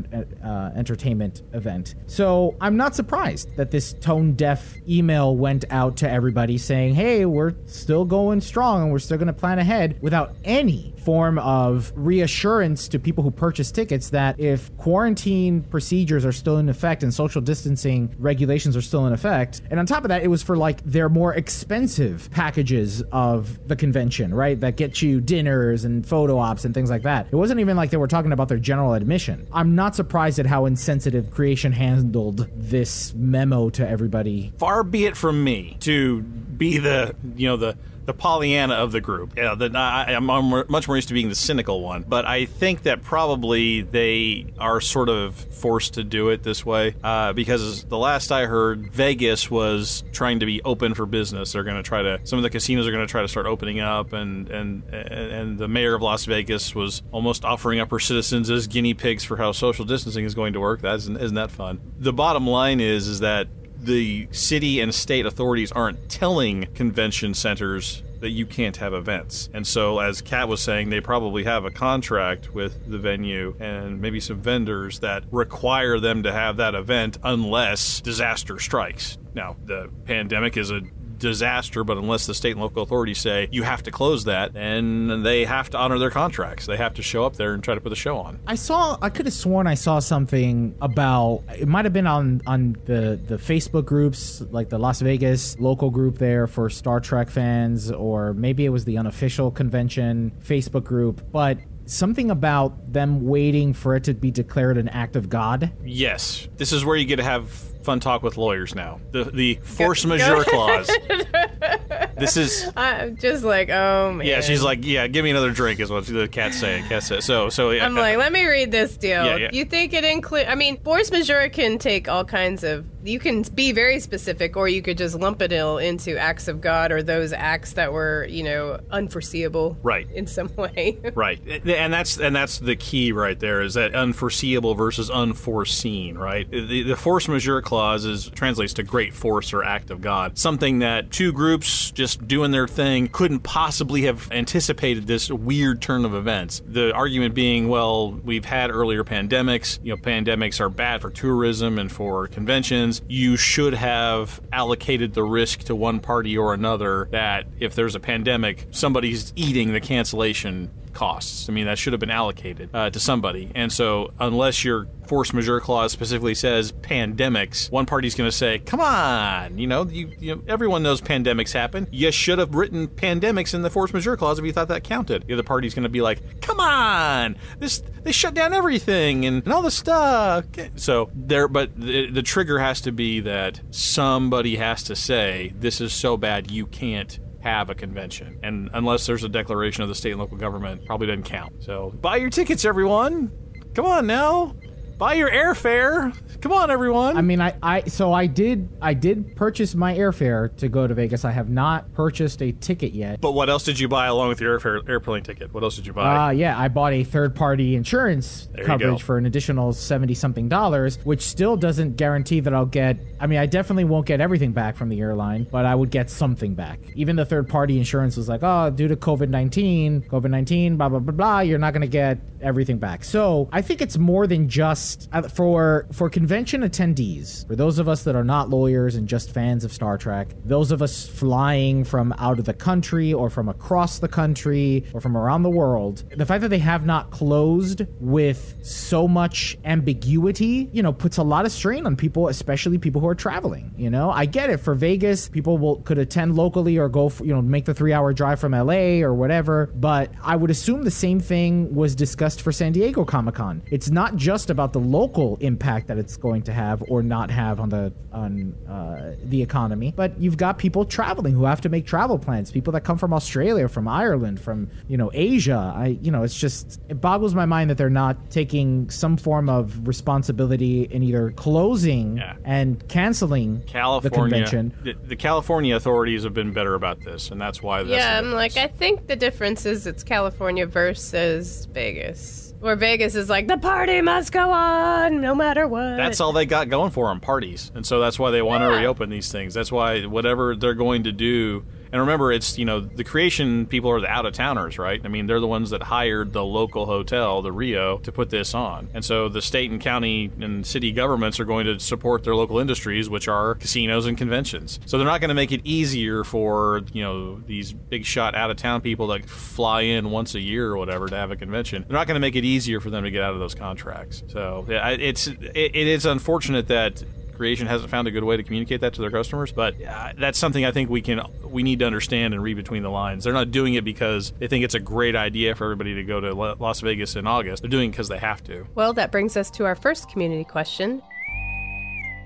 uh, 0.44 0.72
entertainment 0.76 1.44
event. 1.54 1.96
So, 2.08 2.56
I'm 2.60 2.76
not 2.76 2.96
surprised 2.96 3.56
that 3.56 3.72
this 3.72 3.94
tone 3.94 4.34
deaf 4.34 4.76
email 4.90 5.36
went 5.36 5.66
out 5.70 5.98
to 5.98 6.10
everybody 6.10 6.58
saying, 6.58 6.96
"Hey, 6.96 7.26
we're 7.26 7.54
still 7.68 8.04
going 8.04 8.42
strong 8.42 8.82
and 8.84 8.92
we're 8.92 9.00
still 9.00 9.18
going 9.18 9.28
to 9.28 9.34
plan 9.34 9.60
ahead 9.60 9.98
without 10.02 10.36
any 10.44 10.94
form 11.06 11.38
of 11.40 11.94
reassurance 11.96 12.88
to 12.88 12.98
people 12.98 13.24
who 13.24 13.30
purchase 13.30 13.72
tickets 13.72 14.10
that 14.10 14.40
if 14.40 14.76
quarantine 14.78 15.62
procedures 15.62 16.26
are 16.26 16.32
still 16.32 16.58
in 16.58 16.68
effect 16.68 17.04
and 17.04 17.14
social 17.14 17.42
distancing 17.42 18.14
regulations 18.18 18.76
are 18.76 18.82
still 18.82 19.06
in 19.06 19.14
effect, 19.14 19.62
and 19.70 19.80
on 19.80 19.86
top 19.86 20.04
of 20.04 20.10
that, 20.10 20.24
it 20.24 20.28
was 20.28 20.42
for 20.42 20.55
like 20.56 20.84
their 20.84 21.10
more 21.10 21.34
expensive 21.34 22.30
packages 22.32 23.02
of 23.12 23.68
the 23.68 23.76
convention, 23.76 24.34
right? 24.34 24.60
That 24.60 24.78
get 24.78 25.02
you 25.02 25.22
dinners 25.22 25.86
and 25.86 26.06
photo 26.06 26.38
ops 26.38 26.66
and 26.66 26.74
things 26.74 26.90
like 26.90 27.04
that. 27.04 27.28
It 27.32 27.36
wasn't 27.36 27.60
even 27.60 27.78
like 27.78 27.90
they 27.90 27.98
were 27.98 28.08
talking 28.08 28.32
about 28.32 28.50
their 28.50 28.58
general 28.58 28.94
admission. 28.94 29.48
I'm 29.52 29.76
not 29.76 29.96
surprised 29.96 30.40
at 30.40 30.46
how 30.46 30.66
insensitive 30.66 31.32
creation 31.32 31.72
handled 31.72 32.50
this 32.56 33.14
memo 33.14 33.70
to 33.72 33.88
everybody. 33.88 34.54
Far 34.58 34.84
be 34.84 35.06
it 35.06 35.18
from 35.18 35.44
me 35.44 35.78
to 35.82 36.22
be 36.22 36.78
the, 36.78 37.16
you 37.36 37.48
know, 37.48 37.58
the 37.58 37.78
the 38.06 38.14
Pollyanna 38.14 38.76
of 38.76 38.92
the 38.92 39.02
group. 39.02 39.34
Yeah, 39.36 39.56
the, 39.56 39.72
I, 39.78 40.12
am 40.12 40.26
much 40.26 40.88
more 40.88 40.96
used 40.96 41.08
to 41.08 41.14
being 41.14 41.30
the 41.30 41.36
cynical 41.36 41.82
one, 41.82 42.04
but 42.08 42.26
I 42.26 42.46
think 42.46 42.84
that 42.84 43.04
probably 43.04 43.82
they 43.82 44.54
are 44.60 44.80
sort 44.80 45.10
of 45.10 45.36
forced 45.36 45.96
to 45.96 46.04
do 46.04 46.30
it 46.30 46.44
this 46.44 46.66
way 46.66 46.96
uh, 47.04 47.34
because 47.34 47.84
the 47.86 47.98
last 47.98 48.32
I 48.32 48.46
heard, 48.46 48.92
Vegas 48.92 49.50
was 49.50 50.04
trying 50.12 50.40
to 50.40 50.46
be 50.46 50.62
open 50.64 50.94
for 50.94 51.06
business. 51.06 51.54
They're 51.54 51.64
going 51.64 51.78
to 51.78 51.84
try 51.84 52.02
to. 52.04 52.20
Some 52.24 52.38
of 52.38 52.44
the 52.44 52.50
casinos 52.50 52.88
are 52.88 52.92
going 52.92 53.06
to 53.06 53.12
try 53.12 53.22
to 53.22 53.28
start 53.28 53.46
opening 53.48 53.80
up, 53.80 54.14
and 54.14 54.50
and 54.50 54.84
and 54.94 55.58
the 55.58 55.68
mayor 55.68 55.96
of 55.96 56.02
Las 56.02 56.26
Vegas 56.26 56.76
was 56.76 57.02
almost 57.12 57.44
offering 57.44 57.80
up 57.80 57.92
her 57.92 58.00
citizens 58.00 58.50
as 58.50 58.68
guinea 58.68 58.94
pigs 58.94 59.24
for 59.24 59.38
how 59.38 59.52
social 59.52 59.86
distancing 59.86 60.26
is 60.26 60.36
going 60.36 60.54
to 60.54 60.60
work. 60.60 60.82
That 60.82 60.96
isn't, 60.96 61.18
isn't 61.18 61.36
that 61.36 61.52
fun? 61.52 61.80
The 62.00 62.14
bottom 62.14 62.48
line 62.48 62.80
is 62.80 63.08
is 63.08 63.20
that 63.22 63.48
the 63.86 64.28
city 64.32 64.80
and 64.80 64.94
state 64.94 65.26
authorities 65.26 65.72
aren't 65.72 66.10
telling 66.10 66.66
convention 66.74 67.34
centers 67.34 68.04
that 68.20 68.32
you 68.32 68.46
can't 68.46 68.78
have 68.78 68.94
events. 68.94 69.50
And 69.54 69.66
so, 69.68 70.00
as 70.00 70.22
Kat 70.22 70.48
was 70.48 70.62
saying, 70.62 70.90
they 70.90 71.02
probably 71.02 71.44
have 71.44 71.66
a 71.66 71.72
contract 71.72 72.54
with 72.54 72.90
the 72.90 72.98
venue 72.98 73.56
and 73.60 74.02
maybe 74.02 74.20
some 74.20 74.42
vendors 74.42 75.00
that 75.00 75.24
require 75.32 76.00
them 76.00 76.24
to 76.24 76.32
have 76.32 76.58
that 76.58 76.76
event 76.76 77.18
unless 77.24 78.02
disaster 78.02 78.60
strikes. 78.60 79.18
Now, 79.34 79.58
the 79.66 79.90
pandemic 80.06 80.58
is 80.58 80.72
a 80.72 80.82
disaster, 81.18 81.84
but 81.84 81.98
unless 81.98 82.26
the 82.26 82.34
state 82.34 82.52
and 82.52 82.62
local 82.62 82.84
authorities 82.84 83.20
say 83.20 83.48
you 83.52 83.64
have 83.64 83.84
to 83.84 83.92
close 83.92 84.26
that, 84.26 84.54
then 84.54 85.24
they 85.24 85.46
have 85.46 85.70
to 85.72 85.78
honor 85.78 85.98
their 85.98 86.10
contracts. 86.10 86.66
They 86.66 86.78
have 86.78 86.94
to 86.96 87.02
show 87.02 87.26
up 87.26 87.36
there 87.36 87.54
and 87.54 87.64
try 87.64 87.76
to 87.76 87.82
put 87.82 87.90
the 87.90 87.96
show 87.96 88.18
on. 88.18 88.40
I 88.48 88.56
saw, 88.56 88.98
I 89.02 89.10
could 89.10 89.26
have 89.26 89.34
sworn 89.34 89.68
I 89.68 89.76
saw 89.76 90.00
something 90.00 90.76
about 90.82 91.44
it. 91.58 91.68
Might 91.68 91.86
have 91.86 91.94
been 91.94 92.08
on 92.08 92.42
on 92.48 92.78
the 92.86 93.20
the 93.28 93.38
Facebook 93.38 93.86
groups, 93.86 94.42
like 94.52 94.70
the 94.70 94.78
Las 94.78 95.02
Vegas 95.02 95.60
local 95.60 95.90
group 95.90 96.18
there 96.18 96.48
for 96.48 96.70
Star 96.70 97.00
Trek 97.00 97.30
fans, 97.30 97.92
or 97.92 98.34
maybe 98.34 98.66
it 98.66 98.70
was 98.70 98.86
the 98.86 98.98
unofficial 98.98 99.52
convention 99.52 100.32
Facebook 100.44 100.84
group, 100.84 101.22
but 101.32 101.58
something 101.86 102.32
about 102.32 102.92
them 102.92 103.26
waiting 103.26 103.74
for 103.74 103.96
it 103.96 104.04
to 104.06 104.14
be 104.14 104.32
declared 104.32 104.78
an 104.78 104.90
act 104.90 105.16
of 105.16 105.30
God. 105.30 105.72
Yes, 105.84 106.48
this 106.58 106.72
is 106.72 106.84
where 106.84 106.96
you 106.96 107.06
get 107.06 107.18
to 107.18 107.24
have 107.24 107.50
fun 107.86 108.00
talk 108.00 108.24
with 108.24 108.38
lawyers 108.38 108.76
now. 108.76 109.00
The 109.12 109.26
the 109.26 109.56
force 109.64 110.04
go, 110.04 110.10
majeure 110.10 110.44
go. 110.44 110.44
clause. 110.44 110.88
this 112.18 112.36
is. 112.36 112.70
I'm 112.76 113.16
just 113.18 113.44
like, 113.44 113.70
oh 113.70 114.14
man. 114.14 114.28
Yeah, 114.28 114.42
she's 114.42 114.64
like, 114.64 114.84
yeah, 114.84 115.08
give 115.08 115.24
me 115.24 115.32
another 115.32 115.52
drink 115.52 115.80
is 115.80 115.90
what 115.90 116.06
the 116.06 116.28
cat's 116.28 116.60
saying. 116.60 116.86
Cat 116.86 117.04
says. 117.04 117.24
So 117.24 117.50
so. 117.50 117.72
Yeah, 117.72 117.86
I'm 117.86 117.96
like, 117.96 118.18
let 118.18 118.34
me 118.34 118.46
read 118.46 118.72
this 118.72 118.98
deal. 118.98 119.26
Yeah, 119.26 119.36
yeah. 119.38 119.50
You 119.54 119.66
think 119.66 119.94
it 119.94 120.04
include? 120.04 120.48
I 120.48 120.56
mean, 120.56 120.82
force 120.82 121.12
majeure 121.12 121.50
can 121.50 121.78
take 121.78 122.10
all 122.10 122.26
kinds 122.26 122.64
of. 122.64 122.86
You 123.04 123.20
can 123.20 123.44
be 123.54 123.72
very 123.72 124.00
specific, 124.00 124.58
or 124.58 124.68
you 124.68 124.82
could 124.82 124.98
just 124.98 125.16
lump 125.16 125.42
it 125.42 125.54
all 125.54 125.78
into 125.78 126.18
acts 126.18 126.48
of 126.48 126.60
God 126.60 126.92
or 126.92 127.04
those 127.04 127.34
acts 127.34 127.74
that 127.74 127.94
were, 127.94 128.26
you 128.28 128.44
know, 128.44 128.80
unforeseeable. 128.90 129.78
Right. 129.84 130.10
In 130.12 130.26
some 130.26 130.54
way. 130.56 131.00
right, 131.16 131.40
and 131.48 131.94
that's 131.94 132.20
and 132.20 132.36
that's 132.36 132.58
the 132.60 132.76
key 132.76 133.12
right 133.12 133.40
there 133.40 133.62
is 133.62 133.76
that 133.76 133.94
unforeseeable 133.94 134.74
versus 134.74 135.10
unforeseen. 135.10 136.18
Right. 136.18 136.50
The, 136.50 136.84
the 136.84 136.96
force 136.96 137.28
majeure 137.28 137.62
clause 137.62 137.75
clause 137.76 138.06
is 138.06 138.30
translates 138.30 138.72
to 138.72 138.84
great 138.84 139.14
force 139.14 139.52
or 139.52 139.62
act 139.62 139.92
of 139.92 140.00
God. 140.00 140.38
Something 140.38 140.80
that 140.80 141.12
two 141.12 141.34
groups 141.34 141.92
just 141.92 142.26
doing 142.26 142.52
their 142.52 142.70
thing 142.70 143.10
couldn't 143.10 143.42
possibly 143.42 144.04
have 144.04 144.32
anticipated 144.32 145.08
this 145.08 145.30
weird 145.30 145.82
turn 145.82 146.06
of 146.06 146.16
events. 146.16 146.62
The 146.66 146.94
argument 146.94 147.36
being, 147.36 147.68
well, 147.68 148.14
we've 148.14 148.46
had 148.46 148.72
earlier 148.72 149.04
pandemics. 149.04 149.78
You 149.84 149.94
know, 149.94 150.02
pandemics 150.02 150.62
are 150.62 150.70
bad 150.70 151.02
for 151.02 151.10
tourism 151.10 151.78
and 151.78 151.92
for 151.92 152.28
conventions. 152.28 153.02
You 153.10 153.36
should 153.36 153.74
have 153.74 154.40
allocated 154.54 155.14
the 155.14 155.24
risk 155.24 155.66
to 155.66 155.76
one 155.76 156.00
party 156.00 156.38
or 156.38 156.54
another 156.54 157.10
that 157.12 157.46
if 157.60 157.76
there's 157.76 157.96
a 157.96 158.00
pandemic, 158.00 158.68
somebody's 158.72 159.34
eating 159.36 159.74
the 159.74 159.82
cancellation 159.82 160.72
costs. 160.96 161.48
I 161.48 161.54
mean, 161.54 161.66
that 161.66 161.78
should 161.78 161.94
have 161.94 162.00
been 162.00 162.10
allocated 162.10 162.70
uh, 162.74 162.90
to 162.90 163.00
somebody. 163.00 163.52
And 163.54 163.72
so, 163.72 164.12
unless 164.20 164.66
your 164.66 164.88
force 165.06 165.34
majeure 165.34 165.60
clause 165.60 165.92
specifically 165.92 166.34
says 166.34 166.72
pandemics, 166.72 167.65
one 167.72 167.86
party's 167.86 168.16
going 168.16 168.30
to 168.30 168.36
say, 168.36 168.60
"Come 168.60 168.80
on, 168.80 169.58
you 169.58 169.68
know, 169.68 169.86
you, 169.86 170.12
you 170.20 170.36
know, 170.36 170.42
everyone 170.48 170.84
knows 170.84 171.02
pandemics 171.02 171.52
happen. 171.52 171.88
You 171.92 172.12
should 172.12 172.40
have 172.40 172.56
written 172.56 172.88
pandemics 172.88 173.54
in 173.54 173.62
the 173.62 173.70
force 173.70 173.94
majeure 173.94 174.18
clause 174.18 174.40
if 174.40 174.46
you 174.46 174.54
thought 174.54 174.68
that 174.70 174.84
counted." 174.84 175.28
The 175.28 175.34
other 175.34 175.44
party's 175.44 175.74
going 175.74 175.84
to 175.84 175.90
be 175.90 176.02
like, 176.02 176.42
"Come 176.42 176.60
on, 176.60 177.38
this 177.60 177.82
they 178.04 178.12
shut 178.12 178.34
down 178.34 178.54
everything 178.54 179.26
and, 179.26 179.44
and 179.44 179.54
all 179.54 179.62
the 179.62 179.72
stuff." 179.72 180.46
So 180.76 181.10
there, 181.14 181.48
but 181.48 181.76
the, 181.80 182.10
the 182.10 182.24
trigger 182.24 182.60
has 182.60 182.82
to 182.82 182.92
be 182.92 183.20
that 183.22 183.62
somebody 183.72 184.56
has 184.58 184.84
to 184.84 184.96
say, 184.96 185.54
"This 185.58 185.82
is 185.82 185.94
so 185.94 186.18
bad, 186.18 186.52
you 186.52 186.66
can't." 186.66 187.20
have 187.46 187.70
a 187.70 187.76
convention. 187.76 188.40
And 188.42 188.72
unless 188.74 189.06
there's 189.06 189.24
a 189.24 189.30
declaration 189.30 189.84
of 189.84 189.90
the 189.90 189.94
state 189.94 190.10
and 190.10 190.20
local 190.20 190.36
government, 190.36 190.84
probably 190.88 191.06
doesn't 191.06 191.26
count. 191.26 191.64
So 191.64 191.92
buy 192.02 192.16
your 192.16 192.32
tickets, 192.32 192.66
everyone. 192.66 193.32
Come 193.76 193.86
on 193.86 194.08
now. 194.08 194.56
Buy 194.98 195.16
your 195.16 195.30
airfare. 195.30 196.16
Come 196.40 196.54
on, 196.54 196.72
everyone. 196.72 197.18
I 197.18 197.22
mean, 197.22 197.42
I, 197.42 197.54
I 197.62 197.82
so 197.86 198.14
I 198.14 198.28
did 198.28 198.70
I 198.82 198.94
did 198.94 199.36
purchase 199.36 199.76
my 199.76 199.94
airfare 199.94 200.56
to 200.58 200.70
go 200.70 200.88
to 200.88 200.94
Vegas. 200.94 201.26
I 201.26 201.32
have 201.32 201.50
not 201.50 201.92
purchased 201.94 202.42
a 202.42 202.54
ticket 202.54 202.94
yet. 202.94 203.20
But 203.20 203.34
what 203.34 203.50
else 203.50 203.64
did 203.64 203.78
you 203.78 203.90
buy 203.90 204.08
along 204.08 204.30
with 204.30 204.40
your 204.40 204.58
airfare, 204.58 204.88
airplane 204.88 205.24
ticket? 205.24 205.54
What 205.54 205.64
else 205.64 205.76
did 205.76 205.86
you 205.86 205.92
buy? 205.92 206.28
Uh, 206.28 206.30
yeah, 206.30 206.58
I 206.58 206.70
bought 206.70 206.94
a 206.94 207.04
third 207.04 207.36
party 207.36 207.76
insurance 207.76 208.48
There 208.54 208.64
coverage 208.64 209.02
for 209.02 209.18
an 209.18 209.26
additional 209.26 209.74
70 209.74 210.14
something 210.14 210.48
dollars, 210.48 210.98
which 211.04 211.22
still 211.24 211.58
doesn't 211.58 211.98
guarantee 211.98 212.40
that 212.42 212.54
I'll 212.54 212.66
get. 212.66 212.98
I 213.20 213.28
mean, 213.28 213.40
I 213.40 213.48
definitely 213.48 213.86
won't 213.86 214.06
get 214.06 214.22
everything 214.22 214.54
back 214.54 214.78
from 214.78 214.88
the 214.90 215.02
airline, 215.02 215.48
but 215.52 215.66
I 215.66 215.76
would 215.76 215.90
get 215.90 216.10
something 216.10 216.54
back. 216.54 216.80
Even 216.96 217.18
the 217.18 217.26
third 217.26 217.50
party 217.50 217.80
insurance 217.80 218.16
was 218.16 218.30
like, 218.30 218.44
oh, 218.44 218.70
due 218.70 218.88
to 218.88 218.96
COVID 218.96 219.30
19, 219.30 220.04
COVID 220.04 220.30
19, 220.30 220.78
blah, 220.78 220.88
blah, 220.88 221.00
blah, 221.00 221.14
blah, 221.14 221.40
you're 221.40 221.60
not 221.60 221.74
going 221.74 221.82
to 221.82 221.88
get 221.88 222.20
everything 222.42 222.78
back. 222.78 223.04
So 223.04 223.50
I 223.52 223.62
think 223.62 223.82
it's 223.82 223.98
more 223.98 224.28
than 224.28 224.48
just 224.48 224.85
uh, 225.12 225.24
for 225.24 225.88
for 225.92 226.10
convention 226.10 226.62
attendees, 226.62 227.48
for 227.48 227.56
those 227.56 227.80
of 227.80 227.88
us 227.88 228.04
that 228.04 228.16
are 228.16 228.24
not 228.24 228.50
lawyers 228.50 228.96
and 228.96 229.08
just 229.08 229.32
fans 229.32 229.64
of 229.64 229.72
Star 229.72 229.98
Trek, 229.98 230.28
those 230.44 230.72
of 230.72 230.82
us 230.82 231.08
flying 231.08 231.84
from 231.84 232.14
out 232.18 232.40
of 232.40 232.46
the 232.46 232.54
country 232.54 233.14
or 233.14 233.30
from 233.30 233.50
across 233.50 234.00
the 234.00 234.08
country 234.08 234.86
or 234.94 235.02
from 235.02 235.16
around 235.18 235.44
the 235.44 235.50
world, 235.50 236.04
the 236.16 236.26
fact 236.26 236.42
that 236.42 236.50
they 236.50 236.60
have 236.60 236.86
not 236.86 237.12
closed 237.12 237.84
with 238.00 238.56
so 238.62 239.08
much 239.08 239.58
ambiguity, 239.66 240.70
you 240.72 240.84
know, 240.84 240.94
puts 240.94 241.18
a 241.18 241.24
lot 241.24 241.46
of 241.46 241.52
strain 241.52 241.86
on 241.86 241.96
people, 241.96 242.28
especially 242.28 242.78
people 242.78 243.02
who 243.02 243.08
are 243.08 243.16
traveling. 243.16 243.74
You 243.78 243.90
know, 243.90 244.10
I 244.10 244.26
get 244.26 244.50
it 244.50 244.58
for 244.58 244.74
Vegas, 244.74 245.30
people 245.30 245.58
will 245.58 245.78
could 245.82 245.98
attend 245.98 246.36
locally 246.36 246.78
or 246.78 246.90
go, 246.90 247.10
for, 247.10 247.26
you 247.26 247.34
know, 247.34 247.42
make 247.42 247.66
the 247.66 247.74
three 247.74 247.94
hour 247.94 248.14
drive 248.14 248.40
from 248.40 248.54
LA 248.54 249.02
or 249.02 249.14
whatever. 249.14 249.72
But 249.76 250.12
I 250.22 250.36
would 250.36 250.50
assume 250.50 250.84
the 250.84 250.92
same 250.92 251.20
thing 251.20 251.74
was 251.74 251.96
discussed 251.96 252.42
for 252.42 252.52
San 252.52 252.72
Diego 252.72 253.06
Comic 253.06 253.36
Con. 253.36 253.62
It's 253.72 253.90
not 253.90 254.16
just 254.16 254.50
about 254.50 254.74
the 254.76 254.80
local 254.82 255.38
impact 255.40 255.88
that 255.88 255.98
it's 255.98 256.18
going 256.18 256.42
to 256.42 256.52
have 256.52 256.84
or 256.90 257.02
not 257.02 257.32
have 257.32 257.62
on 257.62 257.70
the 257.70 257.94
on 258.12 258.54
uh, 258.68 259.16
the 259.24 259.42
economy, 259.42 259.94
but 259.96 260.20
you've 260.20 260.36
got 260.36 260.58
people 260.58 260.84
traveling 260.84 261.34
who 261.34 261.46
have 261.46 261.62
to 261.62 261.70
make 261.70 261.86
travel 261.86 262.20
plans. 262.20 262.52
People 262.52 262.74
that 262.74 262.82
come 262.82 262.98
from 262.98 263.14
Australia, 263.14 263.70
from 263.70 263.88
Ireland, 263.88 264.38
from 264.38 264.70
you 264.90 264.98
know 264.98 265.10
Asia. 265.14 265.74
I 265.74 265.98
you 266.02 266.12
know 266.12 266.24
it's 266.24 266.38
just 266.38 266.82
it 266.90 267.00
boggles 267.00 267.34
my 267.34 267.46
mind 267.46 267.70
that 267.70 267.78
they're 267.78 267.90
not 267.90 268.30
taking 268.32 268.90
some 268.90 269.16
form 269.16 269.48
of 269.48 269.88
responsibility 269.88 270.84
in 270.84 271.04
either 271.04 271.32
closing 271.32 272.18
Yeah. 272.18 272.36
and 272.44 272.86
canceling 272.90 273.64
the 274.04 274.10
convention. 274.14 274.74
The, 274.84 274.94
the 274.94 275.16
California 275.16 275.74
authorities 275.74 276.24
have 276.26 276.34
been 276.34 276.52
better 276.52 276.74
about 276.76 277.00
this, 277.00 277.32
and 277.32 277.40
that's 277.40 277.64
why. 277.64 277.84
That's 277.84 277.96
yeah, 278.04 278.18
I'm 278.20 278.34
like, 278.34 278.58
I 278.58 278.68
think 278.68 279.08
the 279.08 279.16
difference 279.16 279.66
is 279.66 279.88
it's 279.88 280.04
California 280.04 280.66
versus 280.66 281.66
Vegas. 281.72 282.45
Where 282.60 282.76
Vegas 282.76 283.16
is 283.16 283.30
like, 283.30 283.48
the 283.48 283.58
party 283.58 284.02
must 284.02 284.32
go 284.32 284.52
on 284.52 285.22
no 285.22 285.36
matter 285.36 285.68
what. 285.68 285.98
That's 285.98 286.20
all 286.20 286.32
they 286.34 286.46
got 286.46 286.70
going 286.70 286.92
for 286.92 287.08
them, 287.10 287.20
parties. 287.20 287.72
And 287.76 287.86
so 287.86 288.00
that's 288.00 288.18
why 288.18 288.32
they 288.32 288.42
want 288.42 288.64
to 288.64 288.68
reopen 288.70 289.10
these 289.10 289.32
things. 289.32 289.54
That's 289.54 289.72
why 289.72 290.04
whatever 290.04 290.56
they're 290.56 290.74
going 290.74 291.04
to 291.04 291.12
do. 291.12 291.66
And 291.96 292.02
remember, 292.02 292.34
it's, 292.34 292.58
you 292.58 292.66
know, 292.66 292.82
the 292.82 293.06
creation 293.06 293.68
people 293.68 293.90
are 293.90 294.02
the 294.02 294.10
out 294.10 294.26
of 294.26 294.34
towners, 294.34 294.78
right? 294.78 295.00
I 295.06 295.08
mean, 295.08 295.28
they're 295.28 295.40
the 295.40 295.48
ones 295.48 295.70
that 295.70 295.82
hired 295.82 296.34
the 296.34 296.44
local 296.44 296.86
hotel, 296.86 297.42
the 297.42 297.54
Rio, 297.54 298.00
to 298.00 298.12
put 298.12 298.30
this 298.30 298.54
on. 298.54 298.90
And 298.94 299.06
so 299.06 299.30
the 299.30 299.42
state 299.42 299.72
and 299.72 299.80
county 299.80 300.30
and 300.42 300.68
city 300.68 300.92
governments 300.92 301.40
are 301.40 301.46
going 301.46 301.66
to 301.68 301.80
support 301.80 302.26
their 302.26 302.36
local 302.36 302.60
industries, 302.60 303.10
which 303.10 303.30
are 303.30 303.56
casinos 303.56 304.08
and 304.08 304.18
conventions. 304.18 304.78
So 304.86 304.98
they're 304.98 305.08
not 305.08 305.22
going 305.22 305.30
to 305.30 305.36
make 305.36 305.54
it 305.54 305.62
easier 305.64 306.26
for, 306.26 306.82
you 306.92 307.02
know, 307.02 307.40
these 307.48 307.72
big 307.72 308.04
shot 308.04 308.36
out 308.36 308.52
of 308.52 308.58
town 308.58 308.82
people 308.82 309.08
that 309.08 309.30
fly 309.30 309.84
in 309.84 310.12
once 310.12 310.36
a 310.36 310.42
year 310.42 310.72
or 310.72 310.78
whatever 310.78 311.08
to 311.08 311.16
have 311.16 311.32
a 311.32 311.38
convention. 311.38 311.86
They're 311.88 311.98
not 311.98 312.08
going 312.08 312.16
to 312.16 312.20
make 312.20 312.36
it 312.36 312.44
easier 312.44 312.82
for 312.82 312.90
them 312.90 313.06
to 313.06 313.10
get 313.10 313.22
out 313.22 313.34
of 313.34 313.40
those 313.40 313.56
contracts. 313.56 314.22
So 314.28 314.66
yeah, 314.68 314.90
it's, 314.90 315.28
it, 315.28 315.38
it 315.54 315.88
is 315.88 316.06
unfortunate 316.06 316.68
that 316.68 317.06
creation 317.36 317.68
hasn't 317.68 317.90
found 317.90 318.08
a 318.08 318.12
good 318.12 318.24
way 318.24 318.38
to 318.38 318.44
communicate 318.44 318.82
that 318.82 318.94
to 318.94 319.02
their 319.02 319.12
customers 319.12 319.52
but 319.52 319.76
uh, 319.82 320.14
that's 320.18 320.38
something 320.38 320.66
i 320.66 320.72
think 320.72 320.90
we 320.90 321.02
can 321.02 321.22
we 321.56 321.64
need 321.64 321.80
to 321.80 321.86
understand 321.86 322.34
and 322.34 322.44
read 322.44 322.58
between 322.58 322.84
the 322.84 322.90
lines. 322.90 323.24
They're 323.24 323.34
not 323.34 323.50
doing 323.50 323.74
it 323.76 323.84
because 323.84 324.34
they 324.40 324.48
think 324.48 324.64
it's 324.64 324.76
a 324.76 324.80
great 324.80 325.16
idea 325.16 325.56
for 325.56 325.64
everybody 325.64 325.96
to 325.96 326.04
go 326.04 326.20
to 326.20 326.34
La- 326.34 326.56
las 326.60 326.82
vegas 326.82 327.16
in 327.16 327.26
august. 327.26 327.64
They're 327.64 327.70
doing 327.70 327.90
it 327.90 327.92
because 327.94 328.10
they 328.10 328.18
have 328.18 328.44
to. 328.44 328.68
Well, 328.76 328.94
that 328.94 329.12
brings 329.12 329.38
us 329.38 329.50
to 329.52 329.66
our 329.66 329.76
first 329.76 330.10
community 330.10 330.44
question. 330.44 331.02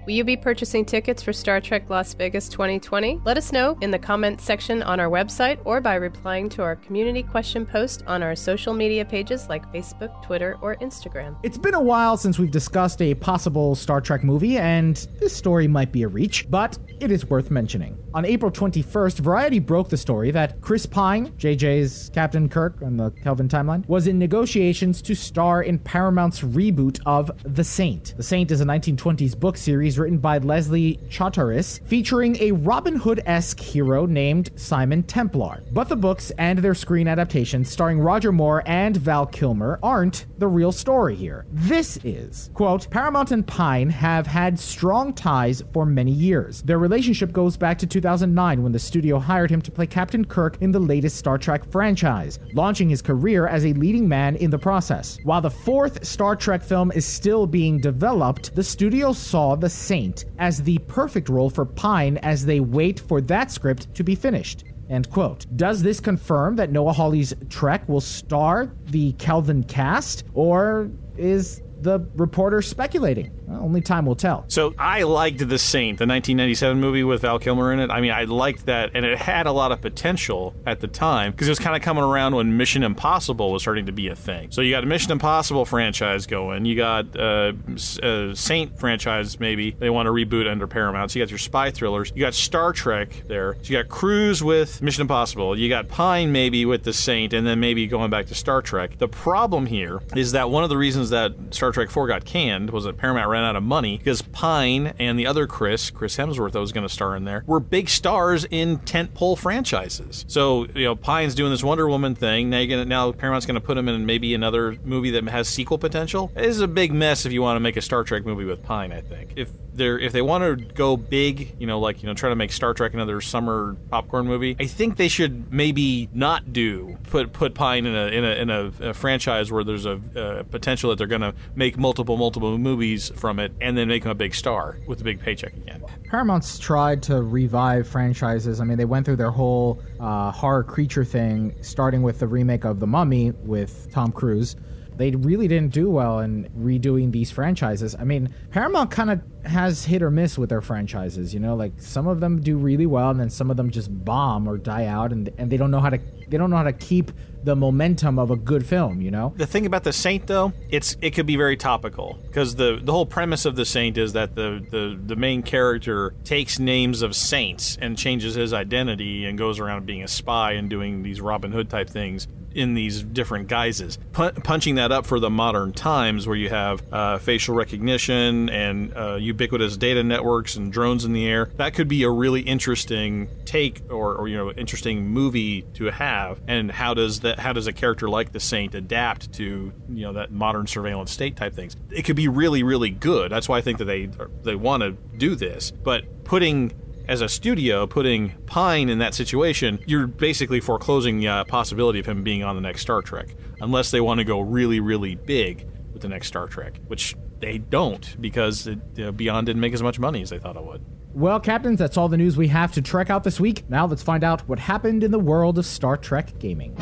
Will 0.09 0.15
you 0.15 0.23
be 0.23 0.37
purchasing 0.37 0.85
tickets 0.85 1.21
for 1.21 1.31
Star 1.31 1.61
Trek 1.61 1.87
Las 1.87 2.15
Vegas 2.15 2.49
2020? 2.49 3.21
Let 3.25 3.37
us 3.37 3.51
know 3.51 3.77
in 3.79 3.91
the 3.91 3.99
comments 3.99 4.43
section 4.43 4.81
on 4.81 4.99
our 4.99 5.07
website 5.07 5.59
or 5.65 5.81
by 5.81 5.93
replying 5.93 6.49
to 6.49 6.63
our 6.63 6.77
community 6.77 7.21
question 7.21 7.63
post 7.63 8.03
on 8.07 8.23
our 8.23 8.35
social 8.35 8.73
media 8.73 9.05
pages 9.05 9.47
like 9.49 9.71
Facebook, 9.71 10.23
Twitter, 10.23 10.57
or 10.63 10.77
Instagram. 10.77 11.37
It's 11.43 11.59
been 11.59 11.75
a 11.75 11.79
while 11.79 12.17
since 12.17 12.39
we've 12.39 12.49
discussed 12.49 13.03
a 13.03 13.13
possible 13.13 13.75
Star 13.75 14.01
Trek 14.01 14.23
movie, 14.23 14.57
and 14.57 14.95
this 15.19 15.35
story 15.35 15.67
might 15.67 15.91
be 15.91 16.01
a 16.01 16.07
reach, 16.07 16.49
but 16.49 16.79
it 16.99 17.11
is 17.11 17.29
worth 17.29 17.51
mentioning. 17.51 17.95
On 18.15 18.25
April 18.25 18.51
21st, 18.51 19.19
Variety 19.19 19.59
broke 19.59 19.89
the 19.89 19.97
story 19.97 20.31
that 20.31 20.59
Chris 20.61 20.87
Pine, 20.87 21.27
JJ's 21.33 22.09
Captain 22.15 22.49
Kirk 22.49 22.81
on 22.81 22.97
the 22.97 23.11
Kelvin 23.11 23.47
timeline, 23.47 23.87
was 23.87 24.07
in 24.07 24.17
negotiations 24.17 25.03
to 25.03 25.13
star 25.13 25.61
in 25.61 25.77
Paramount's 25.77 26.39
reboot 26.39 26.99
of 27.05 27.29
The 27.43 27.63
Saint. 27.63 28.15
The 28.17 28.23
Saint 28.23 28.49
is 28.49 28.59
a 28.59 28.65
1920s 28.65 29.39
book 29.39 29.55
series 29.55 29.98
written 29.99 30.17
by 30.17 30.37
Leslie 30.37 30.99
Charteris, 31.09 31.79
featuring 31.85 32.37
a 32.37 32.51
Robin 32.51 32.95
Hood 32.95 33.21
esque 33.25 33.59
hero 33.59 34.05
named 34.05 34.49
Simon 34.55 35.03
Templar. 35.03 35.63
But 35.71 35.89
the 35.89 35.95
books 35.95 36.31
and 36.37 36.59
their 36.59 36.73
screen 36.73 37.07
adaptations, 37.07 37.69
starring 37.69 37.99
Roger 37.99 38.31
Moore 38.31 38.63
and 38.65 38.97
Val 38.97 39.25
Kilmer, 39.25 39.79
aren't 39.83 40.25
the 40.37 40.47
real 40.47 40.71
story 40.71 41.15
here. 41.15 41.45
This 41.51 41.99
is, 42.03 42.49
quote, 42.53 42.89
Paramount 42.89 43.31
and 43.31 43.45
Pine 43.45 43.89
have 43.89 44.25
had 44.25 44.59
strong 44.59 45.13
ties 45.13 45.63
for 45.73 45.85
many 45.85 46.11
years. 46.11 46.61
Their 46.61 46.79
relationship 46.79 47.31
goes 47.31 47.57
back 47.57 47.77
to 47.79 47.87
2009 47.87 48.63
when 48.63 48.71
the 48.71 48.79
studio 48.79 49.19
hired 49.19 49.51
him 49.51 49.61
to 49.61 49.71
play 49.71 49.87
Captain 49.87 50.23
Kirk 50.23 50.57
in 50.61 50.71
the 50.71 50.79
latest 50.79 51.17
Star 51.17 51.37
Trek 51.37 51.69
franchise, 51.71 52.39
launching 52.53 52.89
his 52.89 53.01
career 53.01 53.47
as 53.47 53.65
a 53.65 53.73
leading 53.73 54.07
man 54.07 54.35
in 54.37 54.49
the 54.49 54.57
process. 54.57 55.17
While 55.23 55.41
the 55.41 55.49
fourth 55.49 56.05
Star 56.05 56.35
Trek 56.35 56.63
film 56.63 56.91
is 56.91 57.05
still 57.05 57.45
being 57.45 57.79
developed, 57.79 58.55
the 58.55 58.63
studio 58.63 59.13
saw 59.13 59.55
The 59.55 59.69
Saint 59.89 60.25
as 60.37 60.61
the 60.61 60.77
perfect 60.85 61.29
role 61.29 61.49
for 61.49 61.65
Pine 61.65 62.17
as 62.17 62.45
they 62.45 62.59
wait 62.59 62.99
for 62.99 63.21
that 63.21 63.49
script 63.49 63.91
to 63.95 64.03
be 64.03 64.13
finished. 64.13 64.63
End 64.87 65.09
quote. 65.09 65.47
Does 65.55 65.81
this 65.81 65.99
confirm 65.99 66.55
that 66.57 66.71
Noah 66.71 66.93
Hawley's 66.93 67.33
Trek 67.49 67.89
will 67.89 67.99
star 67.99 68.71
the 68.91 69.13
Kelvin 69.13 69.63
cast, 69.63 70.25
or 70.35 70.91
is 71.17 71.63
the 71.81 71.99
reporter 72.15 72.61
speculating? 72.61 73.31
Well, 73.45 73.61
only 73.61 73.81
time 73.81 74.05
will 74.05 74.15
tell. 74.15 74.45
So 74.47 74.73
I 74.77 75.03
liked 75.03 75.39
The 75.47 75.57
Saint, 75.57 75.97
the 75.97 76.05
1997 76.05 76.79
movie 76.79 77.03
with 77.03 77.21
Val 77.21 77.39
Kilmer 77.39 77.71
in 77.73 77.79
it. 77.79 77.89
I 77.89 78.01
mean, 78.01 78.11
I 78.11 78.25
liked 78.25 78.65
that, 78.67 78.91
and 78.93 79.05
it 79.05 79.17
had 79.17 79.47
a 79.47 79.51
lot 79.51 79.71
of 79.71 79.81
potential 79.81 80.53
at 80.65 80.79
the 80.79 80.87
time 80.87 81.31
because 81.31 81.47
it 81.47 81.51
was 81.51 81.59
kind 81.59 81.75
of 81.75 81.81
coming 81.81 82.03
around 82.03 82.35
when 82.35 82.55
Mission 82.57 82.83
Impossible 82.83 83.51
was 83.51 83.61
starting 83.61 83.85
to 83.87 83.91
be 83.91 84.07
a 84.07 84.15
thing. 84.15 84.51
So 84.51 84.61
you 84.61 84.71
got 84.71 84.83
a 84.83 84.87
Mission 84.87 85.11
Impossible 85.11 85.65
franchise 85.65 86.25
going. 86.27 86.65
You 86.65 86.75
got 86.75 87.17
uh, 87.17 87.53
S- 87.73 87.99
uh, 87.99 88.35
Saint 88.35 88.79
franchise, 88.79 89.39
maybe 89.39 89.71
they 89.71 89.89
want 89.89 90.07
to 90.07 90.11
reboot 90.11 90.49
under 90.49 90.67
Paramount. 90.67 91.11
So 91.11 91.19
you 91.19 91.25
got 91.25 91.31
your 91.31 91.39
spy 91.39 91.71
thrillers. 91.71 92.11
You 92.15 92.21
got 92.21 92.33
Star 92.33 92.73
Trek 92.73 93.23
there. 93.27 93.55
So 93.61 93.73
you 93.73 93.77
got 93.81 93.89
Cruise 93.89 94.43
with 94.43 94.81
Mission 94.81 95.01
Impossible. 95.01 95.57
You 95.57 95.69
got 95.69 95.87
Pine 95.87 96.31
maybe 96.31 96.65
with 96.65 96.83
The 96.83 96.93
Saint, 96.93 97.33
and 97.33 97.45
then 97.45 97.59
maybe 97.59 97.87
going 97.87 98.09
back 98.09 98.27
to 98.27 98.35
Star 98.35 98.61
Trek. 98.61 98.97
The 98.97 99.07
problem 99.07 99.65
here 99.65 100.01
is 100.15 100.33
that 100.33 100.49
one 100.49 100.63
of 100.63 100.69
the 100.69 100.77
reasons 100.77 101.09
that 101.09 101.33
Star 101.51 101.68
Star 101.69 101.83
Trek 101.83 101.91
4 101.91 102.07
got 102.07 102.25
canned 102.25 102.71
was 102.71 102.85
that 102.85 102.97
Paramount 102.97 103.29
ran 103.29 103.43
out 103.43 103.55
of 103.55 103.61
money 103.61 103.99
because 103.99 104.23
Pine 104.23 104.93
and 104.97 105.19
the 105.19 105.27
other 105.27 105.45
Chris, 105.45 105.91
Chris 105.91 106.17
Hemsworth, 106.17 106.53
that 106.53 106.59
was 106.59 106.71
going 106.71 106.87
to 106.87 106.91
star 106.91 107.15
in 107.15 107.25
there, 107.25 107.43
were 107.45 107.59
big 107.59 107.89
stars 107.89 108.43
in 108.49 108.79
tentpole 108.79 109.37
franchises. 109.37 110.25
So 110.27 110.65
you 110.73 110.85
know, 110.85 110.95
Pine's 110.95 111.35
doing 111.35 111.51
this 111.51 111.63
Wonder 111.63 111.87
Woman 111.87 112.15
thing. 112.15 112.49
Now, 112.49 112.65
gonna, 112.65 112.85
now 112.85 113.11
Paramount's 113.11 113.45
going 113.45 113.53
to 113.53 113.61
put 113.61 113.77
him 113.77 113.87
in 113.87 114.07
maybe 114.07 114.33
another 114.33 114.77
movie 114.83 115.11
that 115.11 115.27
has 115.29 115.47
sequel 115.47 115.77
potential. 115.77 116.31
It 116.35 116.45
is 116.45 116.59
a 116.59 116.67
big 116.67 116.91
mess 116.91 117.27
if 117.27 117.33
you 117.33 117.43
want 117.43 117.57
to 117.57 117.59
make 117.59 117.77
a 117.77 117.81
Star 117.81 118.03
Trek 118.03 118.25
movie 118.25 118.45
with 118.45 118.63
Pine. 118.63 118.91
I 118.91 119.01
think 119.01 119.33
if 119.35 119.51
they're 119.79 119.97
if 119.97 120.11
they 120.11 120.21
want 120.21 120.43
to 120.43 120.73
go 120.73 120.95
big, 120.97 121.55
you 121.59 121.67
know, 121.67 121.79
like 121.79 122.03
you 122.03 122.07
know, 122.07 122.13
try 122.13 122.29
to 122.29 122.35
make 122.35 122.51
Star 122.51 122.73
Trek 122.73 122.93
another 122.93 123.21
summer 123.21 123.75
popcorn 123.89 124.27
movie, 124.27 124.55
I 124.59 124.65
think 124.65 124.97
they 124.97 125.07
should 125.07 125.51
maybe 125.51 126.09
not 126.13 126.53
do 126.53 126.97
put 127.03 127.33
put 127.33 127.55
Pine 127.55 127.87
in 127.87 127.95
a 127.95 128.07
in 128.07 128.23
a, 128.23 128.29
in 128.29 128.49
a, 128.49 128.89
a 128.89 128.93
franchise 128.93 129.51
where 129.51 129.63
there's 129.63 129.85
a, 129.85 129.99
a 130.15 130.43
potential 130.43 130.91
that 130.91 130.97
they're 130.97 131.07
going 131.07 131.21
to 131.21 131.33
make 131.59 131.77
multiple 131.77 132.17
multiple 132.17 132.57
movies 132.57 133.11
from 133.15 133.37
it, 133.37 133.51
and 133.61 133.77
then 133.77 133.87
make 133.87 134.03
him 134.03 134.09
a 134.09 134.15
big 134.15 134.33
star 134.33 134.77
with 134.87 135.01
a 135.01 135.03
big 135.03 135.19
paycheck 135.19 135.53
again. 135.53 135.83
Paramount's 136.09 136.57
tried 136.57 137.03
to 137.03 137.21
revive 137.21 137.87
franchises. 137.87 138.59
I 138.59 138.63
mean, 138.63 138.79
they 138.79 138.85
went 138.85 139.05
through 139.05 139.17
their 139.17 139.29
whole 139.29 139.83
uh, 139.99 140.31
horror 140.31 140.63
creature 140.63 141.05
thing, 141.05 141.53
starting 141.61 142.01
with 142.01 142.17
the 142.17 142.27
remake 142.27 142.63
of 142.63 142.79
The 142.79 142.87
Mummy 142.87 143.31
with 143.43 143.91
Tom 143.91 144.11
Cruise. 144.11 144.55
They 144.95 145.11
really 145.11 145.47
didn't 145.47 145.71
do 145.71 145.89
well 145.89 146.19
in 146.19 146.49
redoing 146.57 147.13
these 147.13 147.31
franchises. 147.31 147.95
I 147.97 148.03
mean, 148.03 148.33
Paramount 148.51 148.91
kind 148.91 149.09
of 149.09 149.21
has 149.45 149.85
hit 149.85 150.01
or 150.01 150.11
miss 150.11 150.37
with 150.37 150.49
their 150.49 150.61
franchises. 150.61 151.33
You 151.33 151.39
know, 151.39 151.55
like 151.55 151.73
some 151.77 152.07
of 152.07 152.19
them 152.19 152.41
do 152.41 152.57
really 152.57 152.85
well, 152.85 153.09
and 153.09 153.19
then 153.19 153.29
some 153.29 153.49
of 153.51 153.55
them 153.55 153.69
just 153.69 153.89
bomb 154.03 154.47
or 154.47 154.57
die 154.57 154.87
out, 154.87 155.11
and 155.13 155.29
and 155.37 155.49
they 155.51 155.57
don't 155.57 155.71
know 155.71 155.79
how 155.79 155.89
to 155.89 155.99
they 156.27 156.37
don't 156.37 156.49
know 156.49 156.57
how 156.57 156.63
to 156.63 156.73
keep 156.73 157.11
the 157.43 157.55
momentum 157.55 158.19
of 158.19 158.31
a 158.31 158.35
good 158.35 158.65
film. 158.65 159.01
You 159.01 159.11
know, 159.11 159.33
The 159.37 159.47
thing 159.47 159.65
about 159.65 159.83
the 159.83 159.93
Saint, 159.93 160.27
though, 160.27 160.53
it's 160.69 160.97
it 161.01 161.11
could 161.11 161.25
be 161.25 161.35
very 161.35 161.57
topical 161.57 162.17
because 162.27 162.55
the 162.55 162.79
the 162.81 162.91
whole 162.91 163.05
premise 163.05 163.45
of 163.45 163.55
the 163.55 163.65
Saint 163.65 163.97
is 163.97 164.13
that 164.13 164.35
the 164.35 164.65
the 164.69 164.99
the 165.03 165.15
main 165.15 165.43
character 165.43 166.13
takes 166.23 166.59
names 166.59 167.01
of 167.01 167.15
saints 167.15 167.77
and 167.81 167.97
changes 167.97 168.35
his 168.35 168.53
identity 168.53 169.25
and 169.25 169.37
goes 169.37 169.59
around 169.59 169.85
being 169.85 170.03
a 170.03 170.07
spy 170.07 170.53
and 170.53 170.69
doing 170.69 171.03
these 171.03 171.21
Robin 171.21 171.51
Hood 171.51 171.69
type 171.69 171.89
things 171.89 172.27
in 172.53 172.73
these 172.73 173.03
different 173.03 173.47
guises. 173.47 173.97
Pu- 174.13 174.31
punching 174.31 174.75
that 174.75 174.91
up 174.91 175.05
for 175.05 175.19
the 175.19 175.29
modern 175.29 175.71
times 175.73 176.27
where 176.27 176.35
you 176.35 176.49
have 176.49 176.81
uh, 176.91 177.17
facial 177.19 177.55
recognition 177.55 178.49
and 178.49 178.95
uh, 178.95 179.15
ubiquitous 179.15 179.77
data 179.77 180.03
networks 180.03 180.55
and 180.55 180.71
drones 180.71 181.05
in 181.05 181.13
the 181.13 181.27
air, 181.27 181.49
that 181.55 181.73
could 181.73 181.87
be 181.87 182.03
a 182.03 182.09
really 182.09 182.41
interesting 182.41 183.29
take 183.45 183.81
or, 183.89 184.15
or 184.15 184.27
you 184.27 184.37
know 184.37 184.51
interesting 184.51 185.07
movie 185.07 185.63
to 185.73 185.85
have. 185.85 186.39
And 186.47 186.71
how 186.71 186.93
does 186.93 187.21
that 187.21 187.39
how 187.39 187.53
does 187.53 187.67
a 187.67 187.73
character 187.73 188.09
like 188.09 188.31
the 188.31 188.39
Saint 188.39 188.75
adapt 188.75 189.33
to 189.33 189.71
you 189.89 190.03
know 190.03 190.13
that 190.13 190.31
modern 190.31 190.67
surveillance 190.67 191.11
state 191.11 191.35
type 191.35 191.53
things? 191.53 191.75
It 191.91 192.03
could 192.03 192.15
be 192.15 192.27
really 192.27 192.63
really 192.63 192.89
good. 192.89 193.31
That's 193.31 193.47
why 193.49 193.57
I 193.57 193.61
think 193.61 193.77
that 193.79 193.85
they 193.85 194.09
they 194.43 194.55
want 194.55 194.83
to 194.83 194.91
do 195.17 195.35
this, 195.35 195.71
but 195.71 196.23
putting 196.23 196.73
as 197.09 197.21
a 197.21 197.27
studio 197.27 197.87
putting 197.87 198.29
Pine 198.45 198.87
in 198.87 198.99
that 198.99 199.15
situation, 199.15 199.79
you're 199.87 200.05
basically 200.05 200.59
foreclosing 200.59 201.19
the 201.19 201.27
uh, 201.27 201.43
possibility 201.43 201.97
of 201.97 202.05
him 202.05 202.23
being 202.23 202.43
on 202.43 202.53
the 202.53 202.61
next 202.61 202.81
Star 202.81 203.01
Trek, 203.01 203.35
unless 203.61 203.89
they 203.89 203.99
want 203.99 204.19
to 204.19 204.23
go 204.23 204.39
really, 204.39 204.79
really 204.79 205.15
big 205.15 205.67
with 205.91 206.03
the 206.03 206.07
next 206.07 206.27
Star 206.27 206.45
Trek, 206.45 206.79
which 206.85 207.15
they 207.39 207.57
don't 207.57 208.15
because 208.21 208.67
it, 208.67 208.77
you 208.95 209.05
know, 209.05 209.11
Beyond 209.11 209.47
didn't 209.47 209.59
make 209.59 209.73
as 209.73 209.81
much 209.81 209.97
money 209.97 210.21
as 210.21 210.29
they 210.29 210.37
thought 210.37 210.55
it 210.55 210.63
would. 210.63 210.85
Well, 211.15 211.39
captains, 211.39 211.79
that's 211.79 211.97
all 211.97 212.09
the 212.09 212.17
news 212.17 212.37
we 212.37 212.47
have 212.49 212.73
to 212.73 212.81
trek 212.81 213.09
out 213.09 213.23
this 213.23 213.39
week. 213.39 213.67
Now 213.67 213.87
let's 213.87 214.03
find 214.03 214.23
out 214.23 214.47
what 214.47 214.59
happened 214.59 215.03
in 215.03 215.09
the 215.09 215.19
world 215.19 215.57
of 215.57 215.65
Star 215.65 215.97
Trek 215.97 216.37
gaming. 216.37 216.75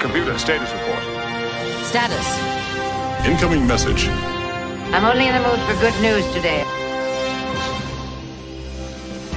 Computer 0.00 0.38
status 0.38 0.70
report. 0.70 1.02
Status. 1.86 3.26
Incoming 3.26 3.66
message. 3.66 4.06
I'm 4.92 5.06
only 5.06 5.28
in 5.28 5.34
the 5.34 5.48
mood 5.48 5.60
for 5.60 5.80
good 5.80 5.98
news 6.02 6.30
today. 6.34 6.85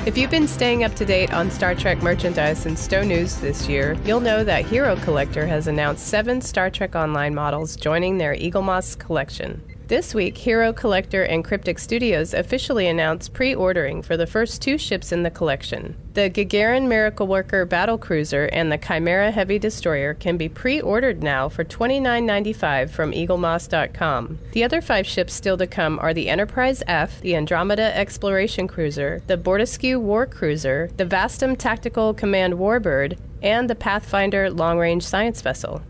If 0.06 0.18
you've 0.18 0.32
been 0.32 0.48
staying 0.48 0.86
up 0.86 0.96
to 0.96 1.06
date 1.06 1.34
on 1.34 1.52
Star 1.52 1.76
Trek 1.76 2.02
merchandise 2.02 2.66
and 2.66 2.80
STO 2.80 3.04
News 3.04 3.36
this 3.36 3.68
year, 3.68 3.98
you'll 4.06 4.22
know 4.22 4.46
that 4.46 4.66
Hero 4.66 4.96
Collector 4.96 5.46
has 5.46 5.68
announced 5.68 6.08
seven 6.08 6.40
Star 6.40 6.70
Trek 6.70 6.96
Online 6.96 7.36
models 7.36 7.76
joining 7.76 8.18
their 8.18 8.34
Eaglemoss 8.34 8.98
collection. 8.98 9.62
This 9.90 10.14
week, 10.14 10.38
Hero 10.38 10.72
Collector 10.72 11.24
and 11.24 11.44
Cryptic 11.44 11.80
Studios 11.80 12.36
officially 12.36 12.86
announced 12.86 13.34
pre 13.34 13.56
ordering 13.56 14.04
for 14.04 14.18
the 14.18 14.28
first 14.28 14.62
two 14.62 14.78
ships 14.78 15.12
in 15.12 15.24
the 15.24 15.32
collection. 15.32 15.96
The 16.14 16.30
Gagarin 16.30 16.88
Miracle 16.88 17.26
Worker 17.26 17.66
Battle 17.66 17.98
Cruiser 17.98 18.46
and 18.54 18.72
the 18.72 18.78
Chimera 18.78 19.32
Heavy 19.32 19.58
Destroyer 19.58 20.14
can 20.14 20.38
be 20.38 20.48
pre 20.48 20.80
ordered 20.80 21.24
now 21.24 21.50
for 21.50 21.64
$29.95 21.64 22.92
from 22.92 23.14
EagleMoss.com. 23.14 24.38
The 24.52 24.64
other 24.64 24.80
five 24.80 25.08
ships 25.08 25.34
still 25.34 25.58
to 25.58 25.66
come 25.66 25.98
are 25.98 26.14
the 26.14 26.30
Enterprise 26.30 26.84
F, 26.86 27.20
the 27.22 27.36
Andromeda 27.36 27.98
Exploration 27.98 28.68
Cruiser, 28.68 29.24
the 29.26 29.40
Bortasqu' 29.40 30.00
War 30.00 30.28
Cruiser, 30.28 30.92
the 30.98 31.06
Vastum 31.06 31.58
Tactical 31.58 32.14
Command 32.14 32.54
Warbird, 32.54 33.18
and 33.42 33.68
the 33.68 33.74
Pathfinder 33.74 34.52
Long 34.52 34.78
Range 34.78 35.04
Science 35.04 35.42
Vessel. 35.42 35.82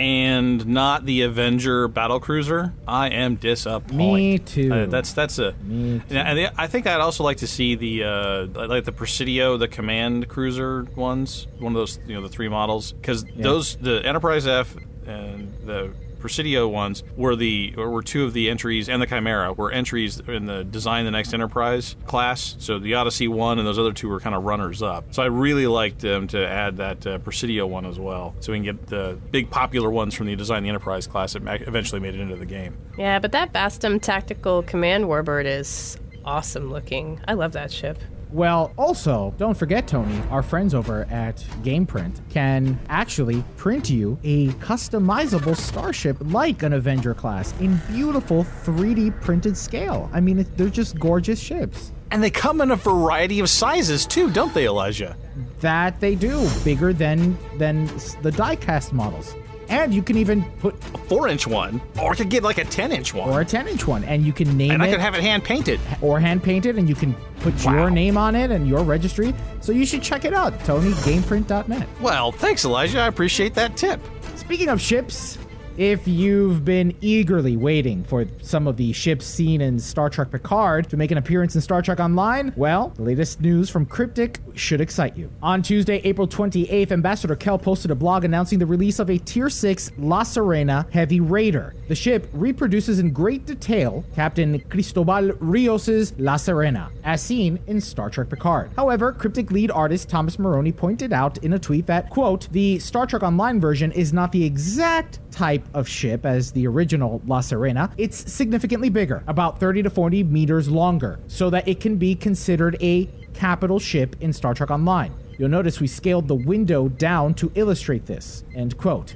And 0.00 0.66
not 0.66 1.04
the 1.04 1.22
Avenger 1.22 1.86
battle 1.86 2.20
cruiser. 2.20 2.72
I 2.88 3.10
am 3.10 3.34
disappointed. 3.36 3.96
Me 3.98 4.38
too. 4.38 4.72
Uh, 4.72 4.86
that's 4.86 5.12
that's 5.12 5.38
a. 5.38 5.52
Me 5.62 6.00
too. 6.08 6.16
And 6.16 6.50
I- 6.56 6.66
think 6.68 6.86
I'd 6.86 7.00
also 7.02 7.22
like 7.22 7.36
to 7.38 7.46
see 7.46 7.74
the 7.74 8.04
uh, 8.04 8.46
like 8.66 8.84
the 8.84 8.92
Presidio, 8.92 9.58
the 9.58 9.68
command 9.68 10.26
cruiser 10.28 10.84
ones, 10.96 11.46
one 11.58 11.72
of 11.72 11.76
those 11.76 11.98
you 12.06 12.14
know 12.14 12.22
the 12.22 12.30
three 12.30 12.48
models, 12.48 12.92
because 12.92 13.24
those 13.36 13.76
the 13.76 14.00
Enterprise 14.06 14.46
F 14.46 14.74
and 15.06 15.52
the 15.66 15.90
Presidio 16.20 16.68
ones 16.68 17.02
were 17.16 17.36
the 17.36 17.74
were 17.76 18.02
two 18.02 18.24
of 18.24 18.32
the 18.32 18.50
entries, 18.50 18.88
and 18.88 19.00
the 19.00 19.06
Chimera 19.06 19.52
were 19.52 19.72
entries 19.72 20.20
in 20.20 20.46
the 20.46 20.64
Design 20.64 21.04
the 21.04 21.10
Next 21.10 21.34
Enterprise 21.34 21.96
class. 22.06 22.56
So 22.58 22.78
the 22.78 22.94
Odyssey 22.94 23.28
one 23.28 23.58
and 23.58 23.66
those 23.66 23.78
other 23.78 23.92
two 23.92 24.08
were 24.08 24.20
kind 24.20 24.34
of 24.34 24.44
runners 24.44 24.82
up. 24.82 25.12
So 25.12 25.22
I 25.22 25.26
really 25.26 25.66
liked 25.66 26.00
them 26.00 26.28
to 26.28 26.46
add 26.46 26.76
that 26.76 27.06
uh, 27.06 27.18
Presidio 27.18 27.66
one 27.66 27.86
as 27.86 27.98
well, 27.98 28.34
so 28.40 28.52
we 28.52 28.58
can 28.58 28.64
get 28.64 28.86
the 28.86 29.18
big 29.30 29.50
popular 29.50 29.90
ones 29.90 30.14
from 30.14 30.26
the 30.26 30.36
Design 30.36 30.62
the 30.62 30.68
Enterprise 30.68 31.06
class 31.06 31.32
that 31.32 31.42
eventually 31.66 32.00
made 32.00 32.14
it 32.14 32.20
into 32.20 32.36
the 32.36 32.46
game. 32.46 32.76
Yeah, 32.98 33.18
but 33.18 33.32
that 33.32 33.52
Bastum 33.52 34.00
Tactical 34.00 34.62
Command 34.62 35.04
Warbird 35.04 35.46
is 35.46 35.96
awesome 36.24 36.70
looking. 36.70 37.20
I 37.26 37.34
love 37.34 37.52
that 37.52 37.72
ship. 37.72 37.98
Well, 38.32 38.72
also, 38.78 39.34
don't 39.38 39.56
forget, 39.56 39.88
Tony, 39.88 40.20
our 40.30 40.42
friends 40.42 40.72
over 40.72 41.04
at 41.10 41.36
GamePrint 41.62 42.20
can 42.30 42.78
actually 42.88 43.42
print 43.56 43.90
you 43.90 44.18
a 44.22 44.48
customizable 44.54 45.56
starship 45.56 46.16
like 46.20 46.62
an 46.62 46.72
Avenger 46.72 47.12
class 47.12 47.52
in 47.60 47.80
beautiful 47.88 48.44
3D 48.64 49.20
printed 49.20 49.56
scale. 49.56 50.08
I 50.12 50.20
mean, 50.20 50.38
it, 50.38 50.56
they're 50.56 50.68
just 50.68 50.98
gorgeous 50.98 51.40
ships. 51.40 51.92
And 52.12 52.22
they 52.22 52.30
come 52.30 52.60
in 52.60 52.70
a 52.70 52.76
variety 52.76 53.40
of 53.40 53.48
sizes 53.48 54.06
too, 54.06 54.30
don't 54.30 54.54
they, 54.54 54.66
Elijah? 54.66 55.16
That 55.60 56.00
they 56.00 56.14
do, 56.14 56.48
bigger 56.64 56.92
than 56.92 57.36
than 57.58 57.86
the 58.22 58.32
diecast 58.32 58.92
models. 58.92 59.34
And 59.70 59.94
you 59.94 60.02
can 60.02 60.16
even 60.16 60.42
put 60.58 60.74
A 60.94 60.98
four-inch 60.98 61.46
one, 61.46 61.80
or 62.02 62.10
I 62.12 62.14
could 62.16 62.28
get 62.28 62.42
like 62.42 62.58
a 62.58 62.64
ten-inch 62.64 63.14
one, 63.14 63.28
or 63.30 63.40
a 63.40 63.44
10 63.44 63.68
inch 63.68 63.86
one, 63.86 64.02
and 64.04 64.24
you 64.26 64.32
can 64.32 64.56
name 64.56 64.72
it. 64.72 64.74
and 64.74 64.82
I 64.82 64.88
it 64.88 64.90
could 64.90 65.00
have 65.00 65.14
it 65.14 65.22
hand 65.22 65.44
painted. 65.44 65.78
or 66.02 66.18
hand 66.18 66.42
painted, 66.42 66.76
and 66.76 66.88
you 66.88 66.94
can 66.96 67.14
put 67.38 67.54
Wow. 67.64 67.72
your 67.74 67.90
name 67.90 68.18
on 68.18 68.34
it 68.34 68.50
and 68.50 68.66
your 68.68 68.82
registry. 68.82 69.32
So 69.60 69.70
you 69.72 69.86
should 69.86 70.02
check 70.02 70.24
it 70.24 70.34
out, 70.34 70.58
TonyGamePrint.net. 70.64 71.88
Well, 72.00 72.32
thanks, 72.32 72.64
Elijah. 72.64 73.00
I 73.00 73.06
appreciate 73.06 73.54
that 73.54 73.76
tip. 73.76 74.00
Speaking 74.36 74.68
of 74.68 74.80
ships, 74.80 75.38
if 75.76 76.06
you've 76.06 76.64
been 76.64 76.94
eagerly 77.00 77.56
waiting 77.56 78.04
for 78.04 78.26
some 78.42 78.66
of 78.66 78.76
the 78.76 78.92
ships 78.92 79.24
seen 79.24 79.60
in 79.60 79.78
Star 79.78 80.10
Trek 80.10 80.30
Picard 80.30 80.88
to 80.90 80.96
make 80.96 81.10
an 81.10 81.18
appearance 81.18 81.54
in 81.54 81.60
Star 81.60 81.82
Trek 81.82 82.00
Online, 82.00 82.52
well, 82.56 82.88
the 82.96 83.02
latest 83.02 83.40
news 83.40 83.70
from 83.70 83.86
Cryptic 83.86 84.40
should 84.54 84.80
excite 84.80 85.16
you. 85.16 85.30
On 85.42 85.62
Tuesday, 85.62 86.00
April 86.04 86.28
28th, 86.28 86.92
Ambassador 86.92 87.36
Kael 87.36 87.60
posted 87.60 87.90
a 87.90 87.94
blog 87.94 88.24
announcing 88.24 88.58
the 88.58 88.66
release 88.66 88.98
of 88.98 89.10
a 89.10 89.18
Tier 89.18 89.48
6 89.48 89.92
La 89.98 90.22
Sirena 90.22 90.90
Heavy 90.90 91.20
Raider. 91.20 91.74
The 91.88 91.94
ship 91.94 92.28
reproduces 92.32 92.98
in 92.98 93.10
great 93.12 93.46
detail 93.46 94.04
Captain 94.14 94.60
Cristobal 94.68 95.32
Rios' 95.40 96.12
La 96.18 96.34
Sirena, 96.34 96.90
as 97.04 97.22
seen 97.22 97.58
in 97.66 97.80
Star 97.80 98.10
Trek 98.10 98.28
Picard. 98.28 98.70
However, 98.76 99.12
Cryptic 99.12 99.50
lead 99.50 99.70
artist 99.70 100.08
Thomas 100.08 100.36
Marrone 100.36 100.76
pointed 100.76 101.12
out 101.12 101.38
in 101.38 101.54
a 101.54 101.58
tweet 101.58 101.86
that, 101.86 102.10
quote, 102.10 102.48
the 102.52 102.78
Star 102.78 103.06
Trek 103.06 103.22
Online 103.22 103.60
version 103.60 103.92
is 103.92 104.12
not 104.12 104.32
the 104.32 104.44
exact 104.44 105.18
type 105.30 105.66
of 105.74 105.88
ship 105.88 106.26
as 106.26 106.52
the 106.52 106.66
original 106.66 107.22
La 107.26 107.40
Sirena. 107.40 107.92
It's 107.96 108.30
significantly 108.32 108.88
bigger, 108.88 109.22
about 109.26 109.60
30 109.60 109.82
to 109.84 109.90
40 109.90 110.24
meters 110.24 110.68
longer, 110.68 111.20
so 111.26 111.50
that 111.50 111.66
it 111.66 111.80
can 111.80 111.96
be 111.96 112.14
considered 112.14 112.76
a 112.80 113.08
capital 113.34 113.78
ship 113.78 114.16
in 114.20 114.32
Star 114.32 114.54
Trek 114.54 114.70
Online. 114.70 115.12
You'll 115.38 115.48
notice 115.48 115.80
we 115.80 115.86
scaled 115.86 116.28
the 116.28 116.34
window 116.34 116.88
down 116.88 117.34
to 117.34 117.50
illustrate 117.54 118.06
this. 118.06 118.44
End 118.54 118.76
quote. 118.76 119.14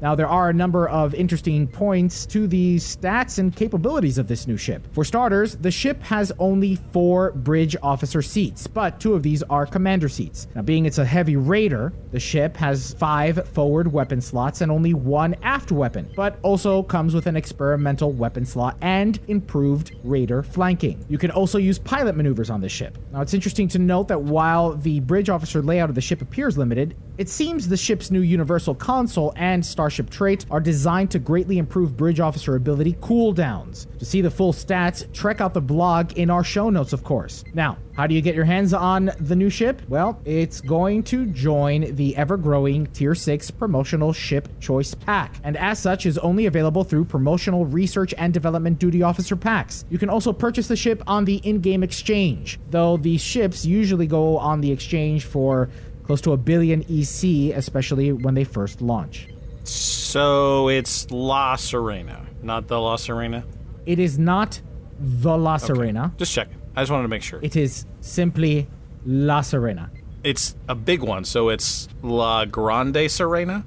Now, 0.00 0.14
there 0.14 0.28
are 0.28 0.50
a 0.50 0.52
number 0.52 0.88
of 0.88 1.14
interesting 1.14 1.66
points 1.66 2.26
to 2.26 2.46
the 2.46 2.76
stats 2.76 3.38
and 3.38 3.54
capabilities 3.54 4.18
of 4.18 4.28
this 4.28 4.46
new 4.46 4.56
ship. 4.56 4.86
For 4.92 5.04
starters, 5.04 5.56
the 5.56 5.70
ship 5.70 6.02
has 6.02 6.32
only 6.38 6.76
four 6.92 7.32
bridge 7.32 7.76
officer 7.82 8.20
seats, 8.20 8.66
but 8.66 9.00
two 9.00 9.14
of 9.14 9.22
these 9.22 9.42
are 9.44 9.64
commander 9.64 10.08
seats. 10.08 10.48
Now, 10.54 10.62
being 10.62 10.84
it's 10.84 10.98
a 10.98 11.04
heavy 11.04 11.36
raider, 11.36 11.92
the 12.12 12.20
ship 12.20 12.56
has 12.56 12.94
five 12.94 13.48
forward 13.48 13.90
weapon 13.90 14.20
slots 14.20 14.60
and 14.60 14.70
only 14.70 14.92
one 14.92 15.34
aft 15.42 15.72
weapon, 15.72 16.10
but 16.14 16.38
also 16.42 16.82
comes 16.82 17.14
with 17.14 17.26
an 17.26 17.36
experimental 17.36 18.12
weapon 18.12 18.44
slot 18.44 18.76
and 18.82 19.18
improved 19.28 19.96
raider 20.04 20.42
flanking. 20.42 21.04
You 21.08 21.18
can 21.18 21.30
also 21.30 21.58
use 21.58 21.78
pilot 21.78 22.16
maneuvers 22.16 22.50
on 22.50 22.60
this 22.60 22.72
ship. 22.72 22.98
Now, 23.12 23.22
it's 23.22 23.34
interesting 23.34 23.68
to 23.68 23.78
note 23.78 24.08
that 24.08 24.20
while 24.20 24.74
the 24.74 25.00
bridge 25.00 25.30
officer 25.30 25.62
layout 25.62 25.88
of 25.88 25.94
the 25.94 26.00
ship 26.00 26.20
appears 26.20 26.58
limited, 26.58 26.94
it 27.18 27.28
seems 27.28 27.68
the 27.68 27.76
ship's 27.76 28.10
new 28.10 28.20
universal 28.20 28.74
console 28.74 29.32
and 29.36 29.64
starship 29.64 30.10
trait 30.10 30.44
are 30.50 30.60
designed 30.60 31.10
to 31.12 31.18
greatly 31.18 31.58
improve 31.58 31.96
bridge 31.96 32.20
officer 32.20 32.56
ability 32.56 32.94
cooldowns. 32.94 33.86
To 33.98 34.04
see 34.04 34.20
the 34.20 34.30
full 34.30 34.52
stats, 34.52 35.10
check 35.12 35.40
out 35.40 35.54
the 35.54 35.60
blog 35.60 36.12
in 36.18 36.30
our 36.30 36.44
show 36.44 36.70
notes, 36.70 36.92
of 36.92 37.04
course. 37.04 37.44
Now, 37.54 37.78
how 37.96 38.06
do 38.06 38.14
you 38.14 38.20
get 38.20 38.34
your 38.34 38.44
hands 38.44 38.74
on 38.74 39.10
the 39.20 39.34
new 39.34 39.48
ship? 39.48 39.80
Well, 39.88 40.20
it's 40.26 40.60
going 40.60 41.02
to 41.04 41.24
join 41.26 41.94
the 41.94 42.14
ever 42.16 42.36
growing 42.36 42.86
Tier 42.88 43.14
6 43.14 43.50
promotional 43.52 44.12
ship 44.12 44.48
choice 44.60 44.94
pack, 44.94 45.36
and 45.44 45.56
as 45.56 45.78
such 45.78 46.04
is 46.04 46.18
only 46.18 46.44
available 46.44 46.84
through 46.84 47.06
promotional 47.06 47.64
research 47.64 48.12
and 48.18 48.34
development 48.34 48.78
duty 48.78 49.02
officer 49.02 49.34
packs. 49.34 49.86
You 49.88 49.96
can 49.96 50.10
also 50.10 50.34
purchase 50.34 50.68
the 50.68 50.76
ship 50.76 51.02
on 51.06 51.24
the 51.24 51.36
in 51.36 51.60
game 51.60 51.82
exchange, 51.82 52.60
though 52.68 52.98
these 52.98 53.22
ships 53.22 53.64
usually 53.64 54.06
go 54.06 54.36
on 54.36 54.60
the 54.60 54.70
exchange 54.70 55.24
for 55.24 55.70
close 56.06 56.20
to 56.22 56.32
a 56.32 56.36
billion 56.36 56.82
EC, 56.88 57.54
especially 57.56 58.12
when 58.12 58.34
they 58.34 58.44
first 58.44 58.80
launch. 58.80 59.28
So 59.64 60.68
it's 60.68 61.10
La 61.10 61.56
Sirena, 61.56 62.24
not 62.42 62.68
the 62.68 62.80
La 62.80 62.96
Sirena? 62.96 63.42
It 63.84 63.98
is 63.98 64.18
not 64.18 64.60
the 64.98 65.36
La 65.36 65.56
Sirena. 65.58 66.16
Just 66.16 66.32
checking. 66.32 66.56
I 66.76 66.82
just 66.82 66.90
wanted 66.92 67.02
to 67.02 67.08
make 67.08 67.22
sure. 67.22 67.40
It 67.42 67.56
is 67.56 67.84
simply 68.00 68.68
La 69.04 69.40
Sirena. 69.40 69.90
It's 70.22 70.56
a 70.68 70.74
big 70.74 71.02
one, 71.02 71.24
so 71.24 71.48
it's 71.48 71.88
La 72.02 72.44
Grande 72.44 72.96
Sirena? 73.08 73.64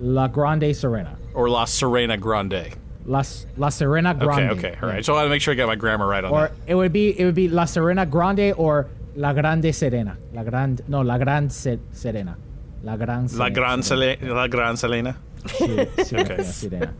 La 0.00 0.28
Grande 0.28 0.62
Sirena. 0.72 1.16
Or 1.34 1.48
La 1.48 1.64
Sirena 1.64 2.18
Grande? 2.18 2.74
La, 3.06 3.22
La 3.56 3.68
Sirena 3.68 4.18
Grande. 4.18 4.50
Okay, 4.52 4.68
okay, 4.70 4.78
all 4.82 4.88
right. 4.88 5.04
So 5.04 5.12
I 5.14 5.16
want 5.16 5.26
to 5.26 5.30
make 5.30 5.42
sure 5.42 5.52
I 5.52 5.56
got 5.56 5.66
my 5.66 5.74
grammar 5.76 6.06
right 6.06 6.24
on 6.24 6.32
Or 6.32 6.48
that. 6.48 6.52
it 6.66 6.74
would 6.74 6.92
be 6.92 7.18
it 7.18 7.24
would 7.24 7.34
be 7.34 7.48
La 7.48 7.64
Sirena 7.64 8.08
Grande 8.08 8.54
or 8.56 8.88
La 9.16 9.32
Grande 9.32 9.64
Sirena. 9.72 10.16
La 10.32 10.42
Grande 10.42 10.82
no 10.88 11.00
La 11.02 11.18
Grande 11.18 11.52
Se- 11.52 11.78
Sirena. 11.92 12.34
La 12.82 12.96
Gran 12.96 13.26
La 13.36 13.48
Gran 13.48 13.82
Sele- 13.82 14.18
La 14.22 14.46
Gran 14.46 14.76
Selena? 14.76 15.16
Se- 15.46 15.88
Se- 16.04 16.16
Okay. 16.20 16.36
Sirena. 16.38 16.92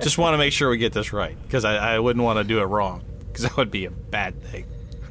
Just 0.00 0.18
want 0.18 0.34
to 0.34 0.38
make 0.38 0.52
sure 0.52 0.68
we 0.70 0.76
get 0.78 0.92
this 0.92 1.12
right, 1.12 1.36
because 1.42 1.64
I, 1.64 1.94
I 1.94 1.98
wouldn't 1.98 2.24
want 2.24 2.38
to 2.38 2.44
do 2.44 2.60
it 2.60 2.64
wrong, 2.64 3.02
because 3.28 3.42
that 3.44 3.56
would 3.56 3.70
be 3.70 3.84
a 3.86 3.90
bad 3.90 4.40
thing. 4.44 4.66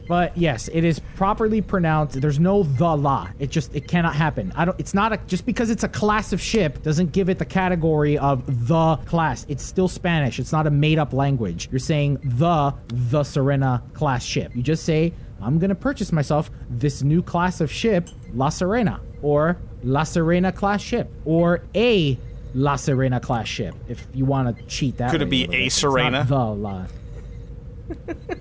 But 0.07 0.37
yes, 0.37 0.67
it 0.73 0.83
is 0.83 0.99
properly 1.15 1.61
pronounced. 1.61 2.19
There's 2.19 2.37
no 2.39 2.63
the 2.63 2.95
la. 2.97 3.29
It 3.39 3.49
just 3.49 3.73
it 3.73 3.87
cannot 3.87 4.13
happen. 4.15 4.51
I 4.53 4.65
don't. 4.65 4.77
It's 4.77 4.93
not 4.93 5.13
a 5.13 5.17
just 5.27 5.45
because 5.45 5.69
it's 5.69 5.85
a 5.85 5.87
class 5.87 6.33
of 6.33 6.41
ship 6.41 6.83
doesn't 6.83 7.13
give 7.13 7.29
it 7.29 7.39
the 7.39 7.45
category 7.45 8.17
of 8.17 8.67
the 8.67 8.97
class. 9.05 9.45
It's 9.47 9.63
still 9.63 9.87
Spanish. 9.87 10.39
It's 10.39 10.51
not 10.51 10.67
a 10.67 10.71
made 10.71 10.99
up 10.99 11.13
language. 11.13 11.69
You're 11.71 11.79
saying 11.79 12.19
the 12.21 12.73
the 12.89 13.23
Serena 13.23 13.81
class 13.93 14.25
ship. 14.25 14.53
You 14.53 14.61
just 14.61 14.83
say 14.83 15.13
I'm 15.43 15.59
gonna 15.59 15.75
purchase 15.75 16.11
myself 16.11 16.49
this 16.69 17.03
new 17.03 17.21
class 17.21 17.61
of 17.61 17.71
ship, 17.71 18.09
La 18.33 18.49
Sirena, 18.49 18.99
or 19.21 19.57
La 19.83 20.01
Sirena 20.03 20.55
class 20.55 20.81
ship, 20.81 21.11
or 21.25 21.61
a 21.75 22.17
La 22.55 22.75
Sirena 22.75 23.21
class 23.21 23.47
ship. 23.47 23.75
If 23.87 24.07
you 24.13 24.25
want 24.25 24.55
to 24.55 24.63
cheat 24.65 24.97
that. 24.97 25.11
Could 25.11 25.21
it 25.21 25.29
be 25.29 25.41
little 25.47 25.55
a 25.55 25.63
bit. 25.65 25.71
Serena? 25.71 26.23
The 26.27 26.35
La. 26.37 26.85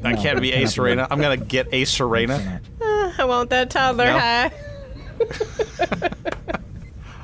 I 0.05 0.13
No, 0.13 0.23
can't 0.23 0.41
be 0.41 0.53
a. 0.53 0.67
Serena. 0.69 1.07
I'm 1.11 1.21
going 1.21 1.39
to 1.39 1.45
get 1.45 1.67
a 1.73 1.85
Serena. 1.85 2.61
Uh, 2.81 3.13
I 3.19 3.25
want 3.25 3.51
that 3.51 3.71
toddler 3.71 4.05
No. 4.07 4.19
high. 4.19 4.53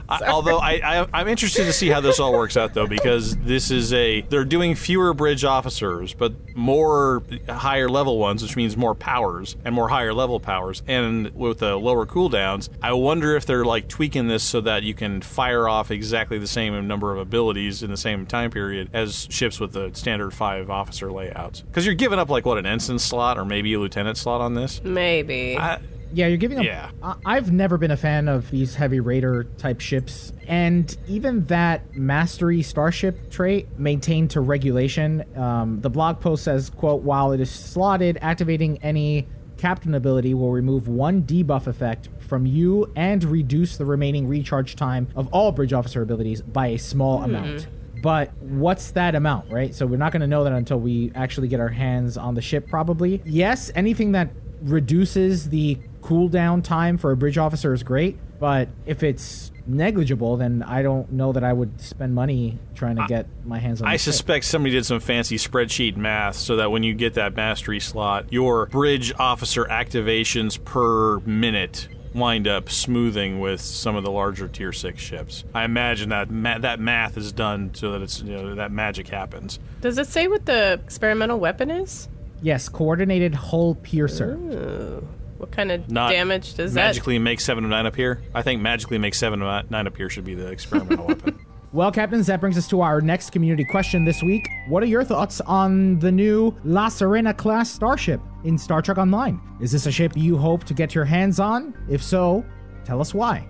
I, 0.09 0.27
although 0.29 0.59
I, 0.59 0.73
I, 1.03 1.07
I'm 1.13 1.29
interested 1.29 1.65
to 1.65 1.73
see 1.73 1.89
how 1.89 2.01
this 2.01 2.19
all 2.19 2.33
works 2.33 2.57
out, 2.57 2.75
though, 2.75 2.87
because 2.87 3.37
this 3.39 3.71
is 3.71 3.93
a 3.93 4.23
they're 4.23 4.45
doing 4.45 4.75
fewer 4.75 5.13
bridge 5.13 5.45
officers, 5.45 6.15
but 6.15 6.33
more 6.57 7.23
higher 7.49 7.89
level 7.89 8.19
ones, 8.19 8.43
which 8.43 8.57
means 8.57 8.77
more 8.77 8.95
powers 8.95 9.57
and 9.65 9.75
more 9.75 9.89
higher 9.89 10.15
level 10.15 10.41
powers, 10.41 10.83
and 10.87 11.35
with 11.35 11.59
the 11.59 11.77
lower 11.77 12.07
cooldowns. 12.07 12.69
I 12.83 12.93
wonder 12.93 13.37
if 13.37 13.47
they're 13.47 13.65
like 13.65 13.89
tweaking 13.89 14.29
this 14.29 14.43
so 14.43 14.61
that 14.63 14.83
you 14.83 14.95
can 14.95 15.21
fire 15.21 15.69
off 15.69 15.91
exactly 15.91 16.39
the 16.39 16.47
same 16.47 16.87
number 16.87 17.13
of 17.13 17.19
abilities 17.19 17.83
in 17.83 17.91
the 17.91 17.97
same 17.97 18.27
time 18.27 18.51
period 18.51 18.91
as 18.93 19.27
ships 19.31 19.61
with 19.61 19.73
the 19.73 19.91
standard 19.93 20.33
five 20.33 20.71
officer 20.71 21.13
layouts. 21.13 21.61
Because 21.63 21.85
you're 21.85 21.95
giving 21.95 22.19
up 22.19 22.31
like 22.31 22.47
what 22.47 22.59
an 22.59 22.67
ensign 22.67 22.99
slot 22.99 23.39
or 23.39 23.45
maybe 23.45 23.75
a 23.75 23.79
lieutenant 23.79 24.17
slot 24.17 24.41
on 24.41 24.55
this. 24.55 24.83
Maybe. 24.83 25.57
I, 25.59 25.81
Yeah, 26.13 26.27
you're 26.27 26.37
giving 26.39 26.59
up. 26.59 26.65
Yeah. 26.65 26.91
I- 27.03 27.15
I've 27.27 27.53
never 27.53 27.77
been 27.79 27.91
a 27.91 27.97
fan 27.97 28.29
of 28.29 28.51
these 28.51 28.75
heavy 28.75 29.01
raider 29.01 29.45
type 29.59 29.81
ships, 29.81 30.33
and 30.47 30.97
even 31.07 31.45
that 31.47 31.95
mastery 31.97 32.63
starship 32.63 33.31
trait 33.31 33.79
maintained 33.79 34.31
to 34.31 34.41
regulation. 34.41 35.25
Um, 35.37 35.81
the 35.81 35.91
blog 35.91 36.21
post 36.21 36.45
says, 36.45 36.71
"quote 36.71 37.03
While 37.03 37.33
it 37.33 37.41
is 37.41 37.51
slotted, 37.51 38.19
activating 38.23 38.79
any 38.83 39.27
captain 39.57 39.95
ability 39.95 40.35
will 40.35 40.53
remove 40.53 40.87
one 40.89 41.23
debuff 41.23 41.67
effect 41.67 42.09
from 42.21 42.47
you 42.47 42.91
and 42.95 43.25
reduce 43.25 43.77
the 43.77 43.85
remaining 43.85 44.29
recharge 44.29 44.77
time 44.77 45.09
of 45.17 45.27
all 45.33 45.51
bridge 45.51 45.73
officer 45.73 46.01
abilities 46.03 46.41
by 46.43 46.69
a 46.69 46.79
small 46.79 47.23
amount." 47.23 47.67
But 48.01 48.31
what's 48.41 48.93
that 48.93 49.17
amount, 49.17 49.51
right? 49.51 49.75
So 49.75 49.85
we're 49.85 49.97
not 49.97 50.13
going 50.13 50.21
to 50.21 50.29
know 50.29 50.45
that 50.45 50.53
until 50.53 50.79
we 50.79 51.11
actually 51.17 51.49
get 51.49 51.59
our 51.59 51.69
hands 51.69 52.17
on 52.17 52.37
the 52.37 52.41
ship, 52.41 52.69
probably. 52.69 53.21
Yes, 53.25 53.73
anything 53.75 54.13
that 54.13 54.31
reduces 54.63 55.49
the 55.51 55.79
cooldown 56.09 56.65
time 56.65 56.97
for 56.97 57.11
a 57.11 57.17
bridge 57.17 57.37
officer 57.37 57.75
is 57.75 57.83
great, 57.83 58.17
but 58.41 58.69
if 58.87 59.03
it's 59.03 59.53
negligible, 59.67 60.39
then 60.39 60.63
I 60.63 60.81
don't 60.81 61.13
know 61.13 61.33
that 61.33 61.45
I 61.45 61.53
would 61.53 61.81
spend 61.83 62.15
money 62.15 62.59
trying 62.75 62.97
to 62.97 63.05
get 63.07 63.27
my 63.45 63.59
hands 63.59 63.83
on. 63.83 63.89
I 63.89 63.93
the 63.93 63.99
ship. 63.99 64.15
suspect 64.15 64.47
somebody 64.47 64.75
did 64.75 64.87
some 64.87 65.01
fancy 65.01 65.37
spreadsheet 65.37 65.97
math 65.97 66.37
so 66.37 66.57
that 66.57 66.71
when 66.71 66.83
you 66.83 66.95
get 66.95 67.15
that 67.15 67.37
mastery 67.37 67.79
slot, 67.79 68.33
your 68.33 68.67
bridge 68.67 69.13
officer 69.19 69.67
activations 69.67 70.63
per 70.65 71.21
minute 71.21 71.89
wind 72.15 72.49
up 72.49 72.71
smoothing 72.71 73.39
with 73.39 73.61
some 73.61 73.95
of 73.95 74.03
the 74.03 74.11
larger 74.11 74.49
tier 74.49 74.73
six 74.73 75.03
ships. 75.03 75.45
I 75.55 75.65
imagine 75.65 76.09
that 76.09 76.31
ma- 76.31 76.59
that 76.59 76.81
math 76.81 77.19
is 77.19 77.33
done 77.33 77.75
so 77.75 77.93
that 77.93 78.01
it's 78.01 78.23
you 78.23 78.33
know 78.33 78.55
that 78.55 78.73
magic 78.73 79.09
happens. 79.09 79.59
Does 79.83 79.99
it 79.99 80.07
say 80.07 80.27
what 80.27 80.47
the 80.47 80.81
experimental 80.83 81.39
weapon 81.39 81.71
is? 81.71 82.09
Yes, 82.41 82.71
coordinated 82.71 83.35
hull 83.35 83.75
piercer. 83.75 84.37
Ooh. 84.37 85.07
What 85.39 85.53
kind 85.53 85.71
of 85.71 85.91
Not 85.91 86.11
damage 86.11 86.55
does 86.55 86.75
that 86.75 86.89
magically 86.89 87.19
make 87.19 87.41
seven 87.41 87.65
of 87.65 87.71
nine 87.71 87.87
appear. 87.87 88.21
I 88.35 88.43
think 88.43 88.61
magically 88.61 88.99
make 88.99 89.15
seven 89.15 89.41
of 89.41 89.71
nine 89.71 89.87
appear 89.87 90.11
should 90.11 90.25
be 90.25 90.35
the 90.35 90.49
experimental 90.49 91.07
weapon. 91.09 91.39
Well, 91.73 91.93
captains, 91.93 92.27
that 92.29 92.41
brings 92.41 92.57
us 92.57 92.67
to 92.69 92.81
our 92.81 93.01
next 93.01 93.31
community 93.31 93.65
question 93.65 94.05
this 94.05 94.23
week. 94.23 94.49
What 94.69 94.83
are 94.83 94.87
your 94.87 95.05
thoughts 95.05 95.41
on 95.43 95.99
the 95.99 96.11
new 96.11 96.57
La 96.65 96.89
Sirena 96.89 97.37
class 97.37 97.71
starship 97.71 98.21
in 98.45 98.57
Star 98.57 98.81
Trek 98.81 98.97
Online? 98.97 99.41
Is 99.61 99.71
this 99.71 99.85
a 99.87 99.93
ship 99.93 100.13
you 100.17 100.39
hope 100.39 100.65
to 100.65 100.75
get 100.75 100.95
your 100.95 101.05
hands 101.05 101.39
on? 101.39 101.75
If 101.89 102.03
so, 102.03 102.45
tell 102.85 103.01
us 103.01 103.13
why. 103.13 103.47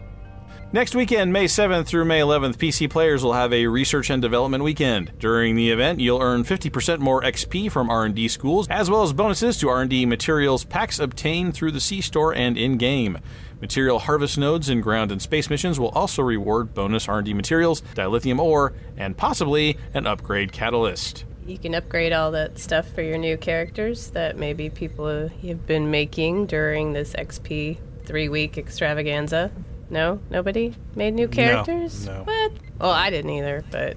Next 0.71 0.95
weekend, 0.95 1.33
May 1.33 1.47
7th 1.47 1.87
through 1.87 2.05
May 2.05 2.21
11th, 2.21 2.57
PC 2.57 2.91
players 2.91 3.25
will 3.25 3.33
have 3.33 3.55
a 3.55 3.67
research 3.67 4.11
and 4.11 4.21
development 4.21 4.63
weekend. 4.63 5.13
During 5.19 5.57
the 5.57 5.71
event, 5.71 5.99
you'll 5.99 6.21
earn 6.21 6.45
50% 6.45 6.99
more 6.99 7.23
XP 7.23 7.71
from 7.73 7.89
R&D 7.89 8.29
schools, 8.29 8.67
as 8.69 8.91
well 8.91 9.03
as 9.03 9.15
bonuses 9.15 9.57
to 9.59 9.71
R&D 9.71 10.05
materials 10.05 10.65
packs 10.65 10.99
obtained 10.99 11.55
through 11.55 11.73
the 11.73 11.81
C-Store 11.81 12.35
and 12.35 12.59
in-game. 12.59 13.19
Material 13.61 13.99
harvest 13.99 14.37
nodes 14.37 14.69
in 14.69 14.83
ground 14.83 15.11
and 15.11 15.23
space 15.23 15.49
missions 15.49 15.81
will 15.81 15.89
also 15.89 16.23
reward 16.23 16.75
bonus 16.75 17.09
R&D 17.09 17.33
materials, 17.33 17.81
dilithium 17.95 18.39
ore, 18.39 18.75
and 18.97 19.17
possibly 19.17 19.79
an 19.95 20.07
upgrade 20.07 20.53
catalyst. 20.53 21.25
You 21.47 21.57
can 21.57 21.75
upgrade 21.75 22.13
all 22.13 22.31
that 22.33 22.59
stuff 22.59 22.87
for 22.93 23.01
your 23.01 23.17
new 23.17 23.39
characters 23.39 24.11
that 24.11 24.37
maybe 24.37 24.69
people 24.69 25.29
have 25.29 25.67
been 25.67 25.91
making 25.91 26.45
during 26.45 26.93
this 26.93 27.15
XP 27.15 27.79
three 28.05 28.29
week 28.29 28.59
extravaganza. 28.59 29.51
No? 29.91 30.21
Nobody 30.31 30.75
made 30.95 31.15
new 31.15 31.29
characters? 31.29 32.07
no. 32.07 32.23
What? 32.25 32.53
Well, 32.79 32.91
I 32.91 33.11
didn't 33.11 33.31
either, 33.31 33.65
but. 33.71 33.97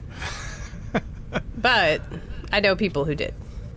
but 1.58 2.02
I 2.52 2.60
know 2.60 2.76
people 2.76 3.06
who 3.06 3.16
did. 3.16 3.34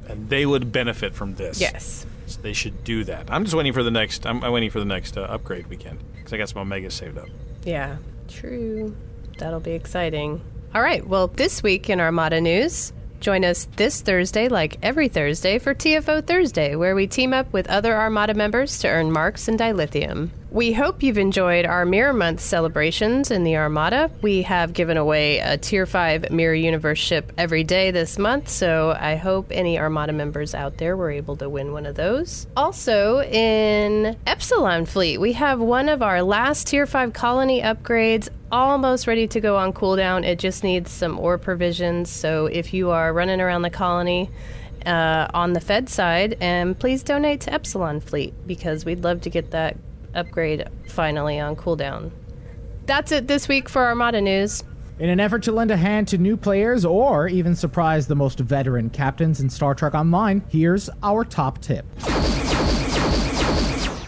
And 0.09 0.29
they 0.29 0.47
would 0.47 0.73
benefit 0.73 1.15
from 1.15 1.35
this. 1.35 1.61
Yes. 1.61 2.07
So 2.27 2.41
they 2.41 2.53
should 2.53 2.85
do 2.85 3.05
that. 3.05 3.31
I'm 3.31 3.45
just 3.45 3.57
waiting 3.57 3.73
for 3.73 3.83
the 3.83 3.91
next. 3.91 4.27
I'm, 4.27 4.43
I'm 4.43 4.53
waiting 4.53 4.71
for 4.71 4.79
the 4.79 4.85
next 4.85 5.17
uh, 5.17 5.23
upgrade 5.23 5.67
weekend 5.67 5.99
because 6.15 6.33
I 6.33 6.39
got 6.39 6.49
some 6.49 6.67
Omegas 6.67 6.93
saved 6.93 7.19
up. 7.19 7.29
Yeah, 7.65 7.97
true. 8.29 8.97
That'll 9.39 9.61
be 9.61 9.73
exciting. 9.73 10.41
All 10.75 10.83
right, 10.83 11.07
well, 11.07 11.29
this 11.29 11.63
week 11.63 11.89
in 11.89 12.01
Armada 12.01 12.41
News, 12.41 12.93
join 13.21 13.45
us 13.45 13.69
this 13.77 14.01
Thursday, 14.01 14.49
like 14.49 14.77
every 14.83 15.09
Thursday, 15.09 15.59
for 15.59 15.75
TFO 15.75 16.27
Thursday, 16.27 16.75
where 16.75 16.95
we 16.95 17.07
team 17.07 17.33
up 17.33 17.53
with 17.53 17.69
other 17.69 17.95
Armada 17.95 18.35
members 18.35 18.79
to 18.81 18.89
earn 18.89 19.13
marks 19.13 19.49
and 19.49 19.59
dilithium. 19.59 20.31
We 20.55 20.73
hope 20.73 21.03
you've 21.03 21.19
enjoyed 21.19 21.67
our 21.67 21.85
Mirror 21.85 22.13
Month 22.13 22.39
celebrations 22.39 23.33
in 23.33 23.43
the 23.43 23.57
Armada. 23.57 24.09
We 24.23 24.43
have 24.43 24.73
given 24.73 24.97
away 24.97 25.41
a 25.41 25.59
Tier 25.59 25.85
5 25.85 26.31
Mirror 26.31 26.55
Universe 26.55 27.01
ship 27.01 27.33
every 27.37 27.65
day 27.65 27.91
this 27.91 28.21
month, 28.21 28.49
so 28.49 28.97
I 28.97 29.17
hope 29.17 29.49
any 29.51 29.81
Armada 29.81 30.13
members 30.13 30.55
out 30.55 30.79
there 30.79 30.97
were 30.97 31.11
able 31.11 31.37
to 31.39 31.49
win 31.49 31.73
one 31.73 31.87
of 31.87 31.97
those. 31.97 32.47
Also, 32.57 33.21
in 33.23 34.17
Epsilon 34.29 34.87
Fleet, 34.87 35.19
we 35.19 35.33
have 35.33 35.59
one 35.59 35.89
of 35.89 36.03
our 36.03 36.23
last 36.23 36.69
Tier 36.69 36.87
5 36.87 37.13
colony 37.13 37.61
upgrades 37.61 38.29
almost 38.53 39.09
ready 39.09 39.27
to 39.27 39.41
go 39.41 39.57
on 39.57 39.73
cooldown. 39.73 40.25
It 40.25 40.39
just 40.39 40.63
needs 40.63 40.93
some 40.93 41.19
ore 41.19 41.37
provisions, 41.37 42.09
so 42.11 42.47
if 42.47 42.73
you 42.73 42.91
are 42.91 43.13
running 43.13 43.41
around 43.41 43.63
the 43.63 43.71
colony, 43.71 44.31
uh, 44.87 45.27
on 45.35 45.53
the 45.53 45.61
Fed 45.61 45.89
side, 45.89 46.37
and 46.41 46.79
please 46.79 47.03
donate 47.03 47.41
to 47.41 47.53
Epsilon 47.53 47.99
Fleet 48.01 48.35
because 48.47 48.85
we'd 48.85 49.03
love 49.03 49.23
to 49.23 49.31
get 49.31 49.51
that 49.51 49.77
upgrade 50.15 50.69
finally 50.89 51.39
on 51.39 51.57
cooldown. 51.57 52.11
That's 52.87 53.13
it 53.13 53.27
this 53.27 53.49
week 53.49 53.69
for 53.69 53.85
Armada 53.85 54.21
News. 54.21 54.63
In 54.99 55.09
an 55.11 55.19
effort 55.19 55.43
to 55.45 55.53
lend 55.53 55.71
a 55.71 55.77
hand 55.77 56.07
to 56.09 56.19
new 56.19 56.37
players 56.37 56.85
or 56.85 57.27
even 57.27 57.57
surprise 57.57 58.07
the 58.07 58.15
most 58.15 58.39
veteran 58.39 58.91
captains 58.91 59.41
in 59.41 59.51
Star 59.51 59.75
Trek 59.75 59.95
Online, 59.95 60.45
here's 60.49 60.89
our 61.03 61.25
top 61.25 61.59
tip. 61.61 61.85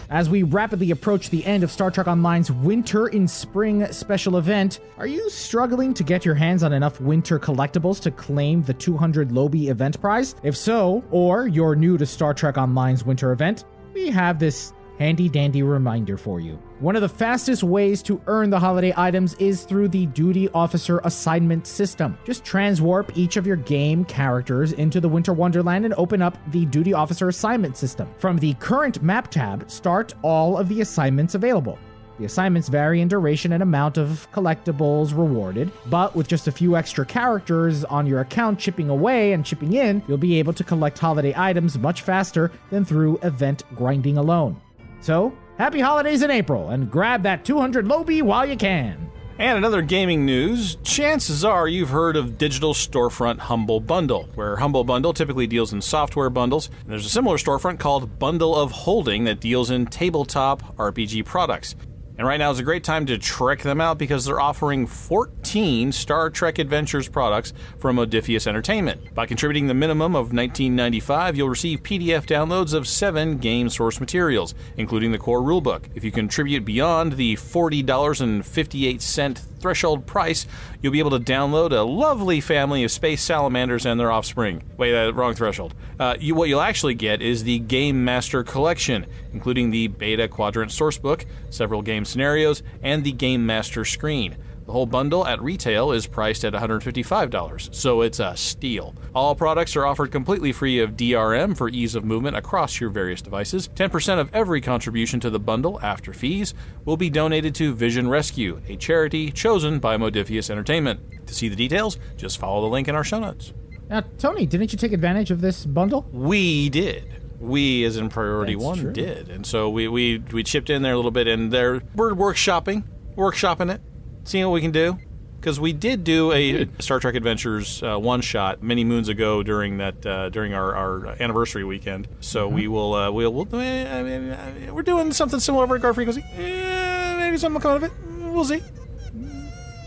As 0.09 0.29
we 0.29 0.43
rapidly 0.43 0.91
approach 0.91 1.29
the 1.29 1.45
end 1.45 1.65
of 1.65 1.71
Star 1.71 1.91
Trek 1.91 2.07
Online's 2.07 2.49
Winter 2.49 3.07
in 3.07 3.27
Spring 3.27 3.91
special 3.91 4.37
event, 4.37 4.79
are 4.97 5.07
you 5.07 5.29
struggling 5.29 5.93
to 5.95 6.03
get 6.05 6.23
your 6.23 6.35
hands 6.35 6.63
on 6.63 6.71
enough 6.71 7.01
winter 7.01 7.37
collectibles 7.37 7.99
to 8.03 8.11
claim 8.11 8.63
the 8.63 8.73
200 8.73 9.33
Lobi 9.33 9.67
event 9.67 9.99
prize? 9.99 10.35
If 10.43 10.55
so, 10.55 11.03
or 11.11 11.49
you're 11.49 11.75
new 11.75 11.97
to 11.97 12.05
Star 12.05 12.33
Trek 12.33 12.57
Online's 12.57 13.03
winter 13.03 13.33
event, 13.33 13.65
we 13.93 14.09
have 14.09 14.39
this 14.39 14.71
handy 14.97 15.29
dandy 15.29 15.63
reminder 15.63 16.17
for 16.17 16.39
you. 16.39 16.59
One 16.79 16.95
of 16.95 17.01
the 17.01 17.09
fastest 17.09 17.63
ways 17.63 18.01
to 18.03 18.21
earn 18.27 18.49
the 18.49 18.59
holiday 18.59 18.93
items 18.95 19.33
is 19.35 19.63
through 19.63 19.89
the 19.89 20.05
Duty 20.07 20.49
Officer 20.49 20.99
Assignment 21.03 21.65
System. 21.65 22.17
Just 22.25 22.43
transwarp 22.43 23.11
each 23.15 23.37
of 23.37 23.47
your 23.47 23.55
game 23.55 24.05
characters 24.05 24.73
into 24.73 24.99
the 24.99 25.09
Winter 25.09 25.33
Wonderland 25.33 25.85
and 25.85 25.93
open 25.95 26.21
up 26.21 26.37
the 26.51 26.65
Duty 26.65 26.93
Officer 26.93 27.29
Assignment 27.29 27.77
System. 27.77 28.07
From 28.17 28.37
the 28.37 28.53
current 28.55 29.01
map 29.01 29.29
tab, 29.31 29.69
start 29.69 30.13
all 30.21 30.57
of 30.57 30.69
the 30.69 30.81
assignments 30.81 31.35
available. 31.35 31.79
The 32.19 32.25
assignments 32.25 32.67
vary 32.67 33.01
in 33.01 33.07
duration 33.07 33.53
and 33.53 33.61
amount 33.61 33.99
of 33.99 34.27
collectibles 34.31 35.15
rewarded, 35.15 35.71
but 35.85 36.15
with 36.15 36.27
just 36.27 36.47
a 36.47 36.51
few 36.51 36.75
extra 36.75 37.05
characters 37.05 37.85
on 37.85 38.07
your 38.07 38.21
account 38.21 38.57
chipping 38.57 38.89
away 38.89 39.33
and 39.33 39.45
chipping 39.45 39.73
in, 39.73 40.01
you'll 40.07 40.17
be 40.17 40.39
able 40.39 40.53
to 40.53 40.63
collect 40.63 40.97
holiday 40.97 41.33
items 41.37 41.77
much 41.77 42.01
faster 42.01 42.51
than 42.71 42.83
through 42.83 43.19
event 43.21 43.63
grinding 43.75 44.17
alone. 44.17 44.59
So, 44.99 45.33
happy 45.57 45.79
holidays 45.79 46.21
in 46.21 46.31
April 46.31 46.69
and 46.69 46.89
grab 46.89 47.23
that 47.23 47.45
200 47.45 47.87
Lobi 47.87 48.21
while 48.21 48.45
you 48.45 48.57
can. 48.57 49.09
And 49.39 49.59
another 49.59 49.83
gaming 49.83 50.25
news, 50.25 50.77
chances 50.83 51.45
are 51.45 51.67
you've 51.67 51.89
heard 51.89 52.15
of 52.15 52.39
digital 52.39 52.73
storefront 52.73 53.37
Humble 53.37 53.79
Bundle, 53.79 54.27
where 54.33 54.55
Humble 54.55 54.83
Bundle 54.83 55.13
typically 55.13 55.45
deals 55.45 55.73
in 55.73 55.81
software 55.81 56.31
bundles. 56.31 56.71
And 56.81 56.89
there's 56.89 57.05
a 57.05 57.09
similar 57.09 57.37
storefront 57.37 57.77
called 57.77 58.17
Bundle 58.17 58.55
of 58.55 58.71
Holding 58.71 59.25
that 59.25 59.39
deals 59.39 59.69
in 59.69 59.85
tabletop 59.85 60.75
RPG 60.77 61.25
products. 61.25 61.75
And 62.17 62.27
right 62.27 62.37
now 62.37 62.49
is 62.49 62.57
a 62.57 62.63
great 62.63 62.83
time 62.83 63.05
to 63.05 63.19
check 63.19 63.61
them 63.61 63.79
out 63.79 63.99
because 63.99 64.25
they're 64.25 64.39
offering 64.39 64.87
14 64.87 65.91
Star 65.91 66.31
Trek 66.31 66.57
Adventures 66.57 67.07
products 67.07 67.53
from 67.77 67.97
Modiphius 67.97 68.47
Entertainment. 68.47 69.13
By 69.13 69.27
contributing 69.27 69.67
the 69.67 69.75
minimum 69.75 70.15
of 70.15 70.29
19.95, 70.29 71.35
you'll 71.35 71.49
receive 71.49 71.83
PDF 71.83 72.25
downloads 72.25 72.73
of 72.73 72.87
7 72.87 73.37
game 73.37 73.69
source 73.69 73.99
materials, 73.99 74.55
including 74.77 75.11
the 75.11 75.19
core 75.19 75.41
rulebook. 75.41 75.83
If 75.93 76.03
you 76.03 76.11
contribute 76.11 76.65
beyond 76.65 77.13
the 77.13 77.35
$40.58 77.35 79.43
threshold 79.59 80.05
price, 80.05 80.47
you'll 80.81 80.93
be 80.93 80.99
able 80.99 81.11
to 81.11 81.19
download 81.19 81.71
a 81.71 81.81
lovely 81.81 82.41
family 82.41 82.83
of 82.83 82.91
space 82.91 83.21
salamanders 83.21 83.85
and 83.85 83.99
their 83.99 84.11
offspring. 84.11 84.63
Wait, 84.77 84.95
uh, 84.95 85.13
wrong 85.13 85.33
threshold. 85.33 85.73
Uh, 85.99 86.15
you, 86.19 86.35
what 86.35 86.49
you'll 86.49 86.61
actually 86.61 86.93
get 86.93 87.21
is 87.21 87.43
the 87.43 87.59
Game 87.59 88.03
Master 88.05 88.43
Collection, 88.43 89.05
including 89.33 89.71
the 89.71 89.87
Beta 89.87 90.27
Quadrant 90.27 90.71
sourcebook, 90.71 91.25
several 91.49 91.81
game 91.81 92.05
scenarios, 92.05 92.63
and 92.81 93.03
the 93.03 93.11
Game 93.11 93.45
Master 93.45 93.85
screen. 93.85 94.37
The 94.67 94.73
whole 94.73 94.85
bundle 94.85 95.25
at 95.25 95.41
retail 95.41 95.93
is 95.93 96.07
priced 96.07 96.43
at 96.43 96.51
$155, 96.51 97.73
so 97.73 98.01
it's 98.01 98.19
a 98.19 98.35
steal. 98.35 98.93
All 99.15 99.33
products 99.33 99.77
are 99.77 99.85
offered 99.85 100.11
completely 100.11 100.51
free 100.51 100.79
of 100.79 100.97
DRM 100.97 101.55
for 101.55 101.69
ease 101.69 101.95
of 101.95 102.03
movement 102.03 102.35
across 102.35 102.77
your 102.81 102.89
various 102.89 103.21
devices. 103.21 103.69
10% 103.69 104.19
of 104.19 104.29
every 104.35 104.59
contribution 104.59 105.21
to 105.21 105.29
the 105.29 105.39
bundle 105.39 105.79
after 105.81 106.11
fees 106.11 106.53
will 106.83 106.97
be 106.97 107.09
donated 107.09 107.55
to 107.55 107.73
Vision 107.73 108.09
Rescue, 108.09 108.61
a 108.67 108.75
charity 108.75 109.31
chosen 109.31 109.79
by 109.79 109.95
Modiphius 109.95 110.49
Entertainment. 110.49 110.99
To 111.27 111.33
see 111.33 111.47
the 111.47 111.55
details, 111.55 111.97
just 112.17 112.37
follow 112.37 112.59
the 112.59 112.67
link 112.67 112.89
in 112.89 112.95
our 112.95 113.05
show 113.05 113.21
notes. 113.21 113.53
Now, 113.89 114.01
Tony, 114.17 114.45
didn't 114.45 114.73
you 114.73 114.77
take 114.77 114.91
advantage 114.91 115.31
of 115.31 115.39
this 115.39 115.65
bundle? 115.65 116.05
We 116.11 116.67
did. 116.67 117.23
We, 117.39 117.85
as 117.85 117.95
in 117.95 118.09
Priority 118.09 118.55
That's 118.55 118.65
One, 118.65 118.79
true. 118.79 118.91
did, 118.91 119.29
and 119.29 119.45
so 119.45 119.69
we, 119.69 119.87
we 119.87 120.17
we 120.33 120.43
chipped 120.43 120.69
in 120.69 120.81
there 120.81 120.91
a 120.91 120.95
little 120.97 121.11
bit, 121.11 121.27
and 121.27 121.53
there 121.53 121.81
we're 121.95 122.11
workshopping, 122.11 122.83
workshopping 123.15 123.73
it, 123.73 123.79
seeing 124.27 124.45
what 124.45 124.53
we 124.53 124.61
can 124.61 124.71
do. 124.71 124.97
Because 125.39 125.59
we 125.59 125.71
did 125.71 126.03
do 126.03 126.31
a 126.31 126.67
Star 126.79 126.99
Trek 126.99 127.13
Adventures 127.13 127.83
uh, 127.83 127.97
one 127.97 128.21
shot 128.21 128.63
many 128.63 128.83
moons 128.83 129.07
ago 129.07 129.43
during 129.43 129.77
that 129.77 130.03
uh, 130.05 130.29
during 130.29 130.53
our, 130.53 130.73
our 130.75 131.05
anniversary 131.21 131.63
weekend. 131.63 132.07
So 132.21 132.47
we 132.47 132.67
will 132.67 132.93
uh, 132.95 133.11
we'll, 133.11 133.31
we'll 133.31 133.47
uh, 133.55 134.73
we're 134.73 134.81
doing 134.81 135.11
something 135.11 135.39
similar 135.39 135.63
over 135.63 135.75
at 135.75 135.81
Guard 135.81 135.93
Frequency. 135.93 136.25
Maybe 136.35 137.37
something 137.37 137.53
will 137.53 137.61
come 137.61 137.71
out 137.71 137.77
of 137.77 137.83
it. 137.83 137.91
We'll 138.33 138.45
see. 138.45 138.63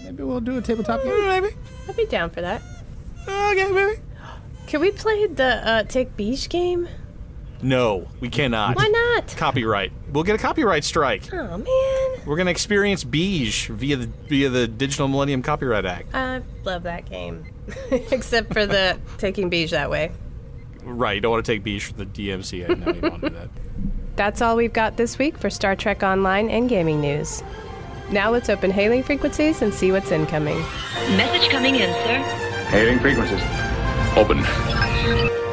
Maybe 0.04 0.22
we'll 0.22 0.40
do 0.40 0.56
a 0.56 0.62
tabletop 0.62 1.02
game. 1.02 1.20
Maybe. 1.26 1.48
I'd 1.88 1.96
be 1.96 2.06
down 2.06 2.30
for 2.30 2.40
that. 2.42 2.62
Okay, 3.22 3.70
maybe. 3.72 4.00
Can 4.68 4.80
we 4.80 4.92
play 4.92 5.26
the 5.26 5.68
uh, 5.68 5.82
Take 5.82 6.16
Beach 6.16 6.48
game? 6.48 6.88
No, 7.62 8.08
we 8.20 8.28
cannot. 8.28 8.76
Why 8.76 8.86
not? 8.88 9.28
Copyright. 9.36 9.92
We'll 10.12 10.24
get 10.24 10.34
a 10.34 10.38
copyright 10.38 10.84
strike. 10.84 11.32
Oh 11.32 11.58
man, 11.58 12.26
We're 12.26 12.36
gonna 12.36 12.50
experience 12.50 13.04
Beige 13.04 13.68
via 13.68 13.96
the 13.96 14.06
via 14.28 14.48
the 14.48 14.66
Digital 14.66 15.08
Millennium 15.08 15.42
Copyright 15.42 15.84
Act. 15.84 16.14
I 16.14 16.42
love 16.64 16.84
that 16.84 17.08
game, 17.08 17.44
except 17.90 18.52
for 18.52 18.66
the 18.66 18.98
taking 19.18 19.48
beach 19.50 19.70
that 19.72 19.90
way. 19.90 20.10
Right, 20.82 21.16
you 21.16 21.20
don't 21.20 21.32
want 21.32 21.44
to 21.44 21.52
take 21.52 21.62
Beige 21.62 21.88
from 21.88 21.98
the 21.98 22.06
DMC. 22.06 22.64
I 22.70 22.74
know 22.74 22.92
you 22.92 23.00
want 23.02 23.20
to 23.22 23.28
do 23.28 23.34
that. 23.36 23.48
That's 24.16 24.40
all 24.42 24.56
we've 24.56 24.72
got 24.72 24.96
this 24.96 25.18
week 25.18 25.36
for 25.38 25.50
Star 25.50 25.76
Trek 25.76 26.02
Online 26.02 26.48
and 26.50 26.68
gaming 26.68 27.00
news. 27.00 27.42
Now 28.10 28.30
let's 28.30 28.48
open 28.48 28.70
hailing 28.70 29.02
frequencies 29.02 29.62
and 29.62 29.72
see 29.72 29.92
what's 29.92 30.10
incoming. 30.10 30.58
Message 31.16 31.48
coming 31.50 31.76
in, 31.76 31.92
sir. 32.04 32.18
Hailing 32.70 32.98
frequencies. 32.98 33.40
Open. 34.16 34.38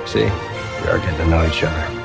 See, 0.07 0.23
we 0.23 0.87
are 0.89 0.97
getting 0.99 1.17
to 1.17 1.27
know 1.27 1.45
each 1.47 1.63
other. 1.63 1.96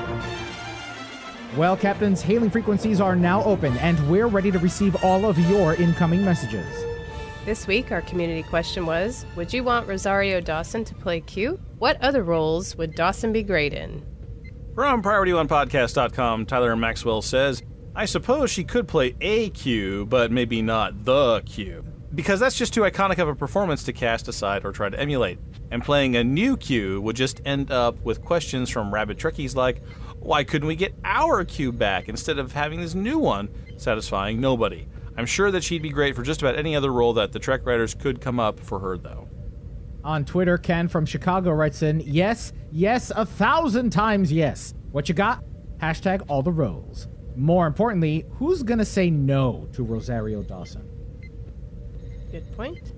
Well, 1.56 1.76
Captains, 1.76 2.22
hailing 2.22 2.48
frequencies 2.48 2.98
are 2.98 3.14
now 3.14 3.44
open, 3.44 3.76
and 3.76 4.10
we're 4.10 4.26
ready 4.26 4.50
to 4.50 4.58
receive 4.58 4.96
all 5.04 5.26
of 5.26 5.38
your 5.38 5.74
incoming 5.74 6.24
messages. 6.24 6.66
This 7.44 7.66
week, 7.66 7.92
our 7.92 8.00
community 8.00 8.42
question 8.42 8.86
was 8.86 9.26
Would 9.36 9.52
you 9.52 9.62
want 9.62 9.86
Rosario 9.86 10.40
Dawson 10.40 10.82
to 10.84 10.94
play 10.94 11.20
Q? 11.20 11.60
What 11.78 12.00
other 12.00 12.22
roles 12.22 12.74
would 12.76 12.94
Dawson 12.94 13.34
be 13.34 13.42
great 13.42 13.74
in? 13.74 14.02
From 14.74 15.02
PriorityOnePodcast.com, 15.02 16.46
Tyler 16.46 16.74
Maxwell 16.74 17.20
says, 17.20 17.62
I 17.94 18.06
suppose 18.06 18.50
she 18.50 18.64
could 18.64 18.88
play 18.88 19.14
a 19.20 19.50
Q, 19.50 20.06
but 20.06 20.32
maybe 20.32 20.62
not 20.62 21.04
the 21.04 21.42
Q. 21.44 21.84
Because 22.14 22.40
that's 22.40 22.56
just 22.56 22.72
too 22.72 22.82
iconic 22.82 23.18
of 23.18 23.28
a 23.28 23.34
performance 23.34 23.82
to 23.84 23.92
cast 23.92 24.28
aside 24.28 24.64
or 24.64 24.72
try 24.72 24.88
to 24.88 24.98
emulate. 24.98 25.38
And 25.70 25.82
playing 25.82 26.16
a 26.16 26.24
new 26.24 26.56
Q 26.56 27.02
would 27.02 27.16
just 27.16 27.42
end 27.44 27.70
up 27.70 28.00
with 28.02 28.22
questions 28.22 28.70
from 28.70 28.92
rabid 28.92 29.18
Trekkies 29.18 29.54
like, 29.54 29.82
why 30.22 30.44
couldn't 30.44 30.68
we 30.68 30.76
get 30.76 30.94
our 31.04 31.44
Q 31.44 31.72
back 31.72 32.08
instead 32.08 32.38
of 32.38 32.52
having 32.52 32.80
this 32.80 32.94
new 32.94 33.18
one, 33.18 33.48
satisfying 33.76 34.40
nobody? 34.40 34.86
I'm 35.16 35.26
sure 35.26 35.50
that 35.50 35.62
she'd 35.62 35.82
be 35.82 35.90
great 35.90 36.14
for 36.14 36.22
just 36.22 36.40
about 36.40 36.56
any 36.56 36.76
other 36.76 36.92
role 36.92 37.12
that 37.14 37.32
the 37.32 37.38
Trek 37.38 37.66
writers 37.66 37.94
could 37.94 38.20
come 38.20 38.40
up 38.40 38.58
for 38.60 38.78
her, 38.78 38.96
though. 38.96 39.28
On 40.04 40.24
Twitter, 40.24 40.58
Ken 40.58 40.88
from 40.88 41.06
Chicago 41.06 41.50
writes 41.50 41.82
in, 41.82 42.00
Yes, 42.00 42.52
yes, 42.70 43.12
a 43.14 43.26
thousand 43.26 43.90
times 43.90 44.32
yes. 44.32 44.74
What 44.92 45.08
you 45.08 45.14
got? 45.14 45.44
Hashtag 45.78 46.22
all 46.28 46.42
the 46.42 46.52
roles. 46.52 47.08
More 47.36 47.66
importantly, 47.66 48.24
who's 48.34 48.62
gonna 48.62 48.84
say 48.84 49.10
no 49.10 49.68
to 49.72 49.82
Rosario 49.82 50.42
Dawson? 50.42 50.88
Good 52.30 52.50
point. 52.56 52.92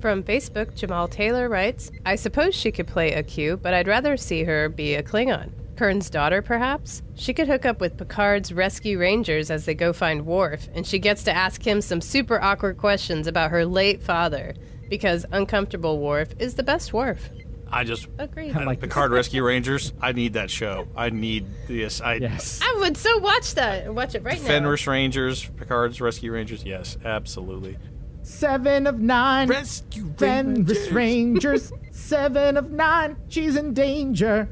From 0.00 0.22
Facebook, 0.22 0.74
Jamal 0.74 1.08
Taylor 1.08 1.48
writes 1.48 1.90
I 2.04 2.14
suppose 2.16 2.54
she 2.54 2.72
could 2.72 2.86
play 2.86 3.12
a 3.12 3.22
Q, 3.22 3.56
but 3.56 3.74
I'd 3.74 3.88
rather 3.88 4.16
see 4.16 4.44
her 4.44 4.68
be 4.68 4.94
a 4.94 5.02
Klingon. 5.02 5.50
Kurn's 5.76 6.10
daughter, 6.10 6.42
perhaps? 6.42 7.02
She 7.14 7.32
could 7.34 7.48
hook 7.48 7.64
up 7.66 7.80
with 7.80 7.96
Picard's 7.96 8.52
rescue 8.52 8.98
rangers 8.98 9.50
as 9.50 9.64
they 9.64 9.74
go 9.74 9.92
find 9.92 10.26
Worf, 10.26 10.68
and 10.74 10.86
she 10.86 10.98
gets 10.98 11.24
to 11.24 11.32
ask 11.34 11.66
him 11.66 11.80
some 11.80 12.00
super 12.00 12.40
awkward 12.40 12.78
questions 12.78 13.26
about 13.26 13.50
her 13.50 13.64
late 13.64 14.02
father, 14.02 14.54
because 14.88 15.24
uncomfortable 15.32 15.98
Worf 15.98 16.28
is 16.38 16.54
the 16.54 16.62
best 16.62 16.92
Worf. 16.92 17.30
I 17.74 17.84
just 17.84 18.06
agree. 18.18 18.52
I 18.52 18.64
like 18.64 18.80
this. 18.80 18.88
Picard 18.88 19.12
Rescue 19.12 19.42
Rangers. 19.42 19.94
I 20.02 20.12
need 20.12 20.34
that 20.34 20.50
show. 20.50 20.86
I 20.94 21.08
need 21.08 21.46
this. 21.68 22.02
I 22.02 22.16
Yes. 22.16 22.60
I 22.62 22.76
would 22.80 22.98
so 22.98 23.16
watch 23.18 23.54
that. 23.54 23.94
Watch 23.94 24.14
it 24.14 24.22
right 24.22 24.38
now. 24.38 24.46
Fenris 24.46 24.86
Rangers, 24.86 25.46
Picard's 25.56 25.98
Rescue 25.98 26.32
Rangers. 26.32 26.64
Yes, 26.64 26.98
absolutely. 27.02 27.78
Seven 28.24 28.86
of 28.86 29.00
nine. 29.00 29.48
Rescue 29.48 30.12
Fenris 30.18 30.90
Rangers. 30.90 31.72
Seven 31.90 32.58
of 32.58 32.70
nine. 32.70 33.16
She's 33.28 33.56
in 33.56 33.72
danger. 33.72 34.50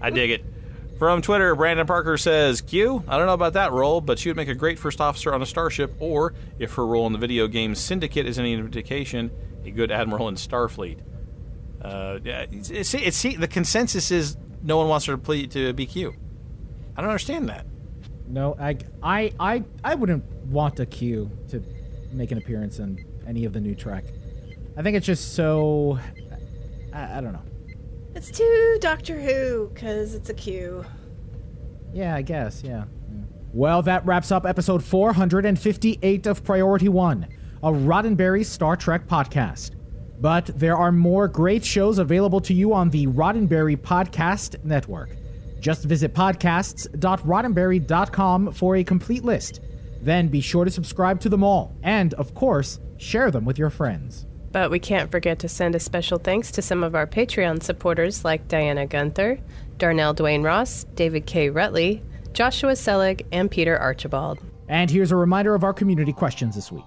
I 0.00 0.10
dig 0.10 0.30
it. 0.30 0.44
From 0.98 1.22
Twitter, 1.22 1.54
Brandon 1.54 1.86
Parker 1.86 2.16
says, 2.16 2.60
Q, 2.60 3.02
I 3.08 3.18
don't 3.18 3.26
know 3.26 3.34
about 3.34 3.54
that 3.54 3.72
role, 3.72 4.00
but 4.00 4.18
she 4.18 4.28
would 4.28 4.36
make 4.36 4.48
a 4.48 4.54
great 4.54 4.78
first 4.78 5.00
officer 5.00 5.34
on 5.34 5.42
a 5.42 5.46
starship, 5.46 5.92
or, 5.98 6.34
if 6.58 6.74
her 6.74 6.86
role 6.86 7.06
in 7.06 7.12
the 7.12 7.18
video 7.18 7.48
game 7.48 7.74
Syndicate 7.74 8.26
is 8.26 8.38
any 8.38 8.52
indication, 8.52 9.30
a 9.64 9.70
good 9.70 9.90
admiral 9.90 10.28
in 10.28 10.36
Starfleet. 10.36 11.00
Uh, 11.82 12.20
it's, 12.24 12.94
it's, 12.94 13.22
the 13.22 13.48
consensus 13.48 14.10
is 14.10 14.36
no 14.62 14.76
one 14.76 14.88
wants 14.88 15.06
her 15.06 15.14
to, 15.14 15.18
play, 15.18 15.46
to 15.46 15.72
be 15.72 15.84
Q. 15.84 16.14
I 16.96 17.00
don't 17.00 17.10
understand 17.10 17.48
that. 17.48 17.66
No, 18.26 18.56
I, 18.58 18.78
I, 19.02 19.32
I, 19.38 19.64
I 19.82 19.94
wouldn't 19.96 20.24
want 20.46 20.80
a 20.80 20.86
Q 20.86 21.30
to 21.50 21.62
make 22.12 22.30
an 22.30 22.38
appearance 22.38 22.78
in 22.78 23.04
any 23.26 23.44
of 23.44 23.52
the 23.52 23.60
new 23.60 23.74
Trek. 23.74 24.04
I 24.76 24.82
think 24.82 24.96
it's 24.96 25.06
just 25.06 25.34
so. 25.34 25.98
I, 26.92 27.18
I 27.18 27.20
don't 27.20 27.32
know. 27.32 27.42
It's 28.14 28.30
too 28.30 28.78
Doctor 28.80 29.20
Who 29.20 29.70
because 29.74 30.14
it's 30.14 30.30
a 30.30 30.34
Q. 30.34 30.84
Yeah, 31.92 32.14
I 32.14 32.22
guess. 32.22 32.62
Yeah. 32.62 32.70
yeah. 32.70 32.84
Well, 33.52 33.82
that 33.82 34.06
wraps 34.06 34.30
up 34.32 34.46
episode 34.46 34.82
458 34.84 36.26
of 36.26 36.42
Priority 36.44 36.88
One, 36.88 37.26
a 37.62 37.70
Roddenberry 37.70 38.44
Star 38.44 38.76
Trek 38.76 39.06
podcast. 39.06 39.72
But 40.20 40.46
there 40.58 40.76
are 40.76 40.90
more 40.92 41.28
great 41.28 41.64
shows 41.64 41.98
available 41.98 42.40
to 42.42 42.54
you 42.54 42.72
on 42.72 42.90
the 42.90 43.06
Roddenberry 43.08 43.76
Podcast 43.76 44.64
Network. 44.64 45.10
Just 45.60 45.84
visit 45.84 46.14
podcasts.roddenberry.com 46.14 48.52
for 48.52 48.76
a 48.76 48.84
complete 48.84 49.24
list. 49.24 49.60
Then 50.00 50.28
be 50.28 50.40
sure 50.40 50.64
to 50.64 50.70
subscribe 50.70 51.20
to 51.20 51.28
them 51.28 51.42
all, 51.42 51.74
and, 51.82 52.14
of 52.14 52.34
course, 52.34 52.78
share 52.96 53.30
them 53.30 53.44
with 53.44 53.58
your 53.58 53.70
friends. 53.70 54.26
But 54.54 54.70
we 54.70 54.78
can't 54.78 55.10
forget 55.10 55.40
to 55.40 55.48
send 55.48 55.74
a 55.74 55.80
special 55.80 56.16
thanks 56.16 56.52
to 56.52 56.62
some 56.62 56.84
of 56.84 56.94
our 56.94 57.08
Patreon 57.08 57.60
supporters 57.60 58.24
like 58.24 58.46
Diana 58.46 58.86
Gunther, 58.86 59.40
Darnell 59.78 60.14
Dwayne 60.14 60.44
Ross, 60.44 60.84
David 60.94 61.26
K. 61.26 61.50
Rutley, 61.50 62.02
Joshua 62.34 62.76
Selig, 62.76 63.26
and 63.32 63.50
Peter 63.50 63.76
Archibald. 63.76 64.38
And 64.68 64.88
here's 64.88 65.10
a 65.10 65.16
reminder 65.16 65.56
of 65.56 65.64
our 65.64 65.72
community 65.72 66.12
questions 66.12 66.54
this 66.54 66.70
week. 66.70 66.84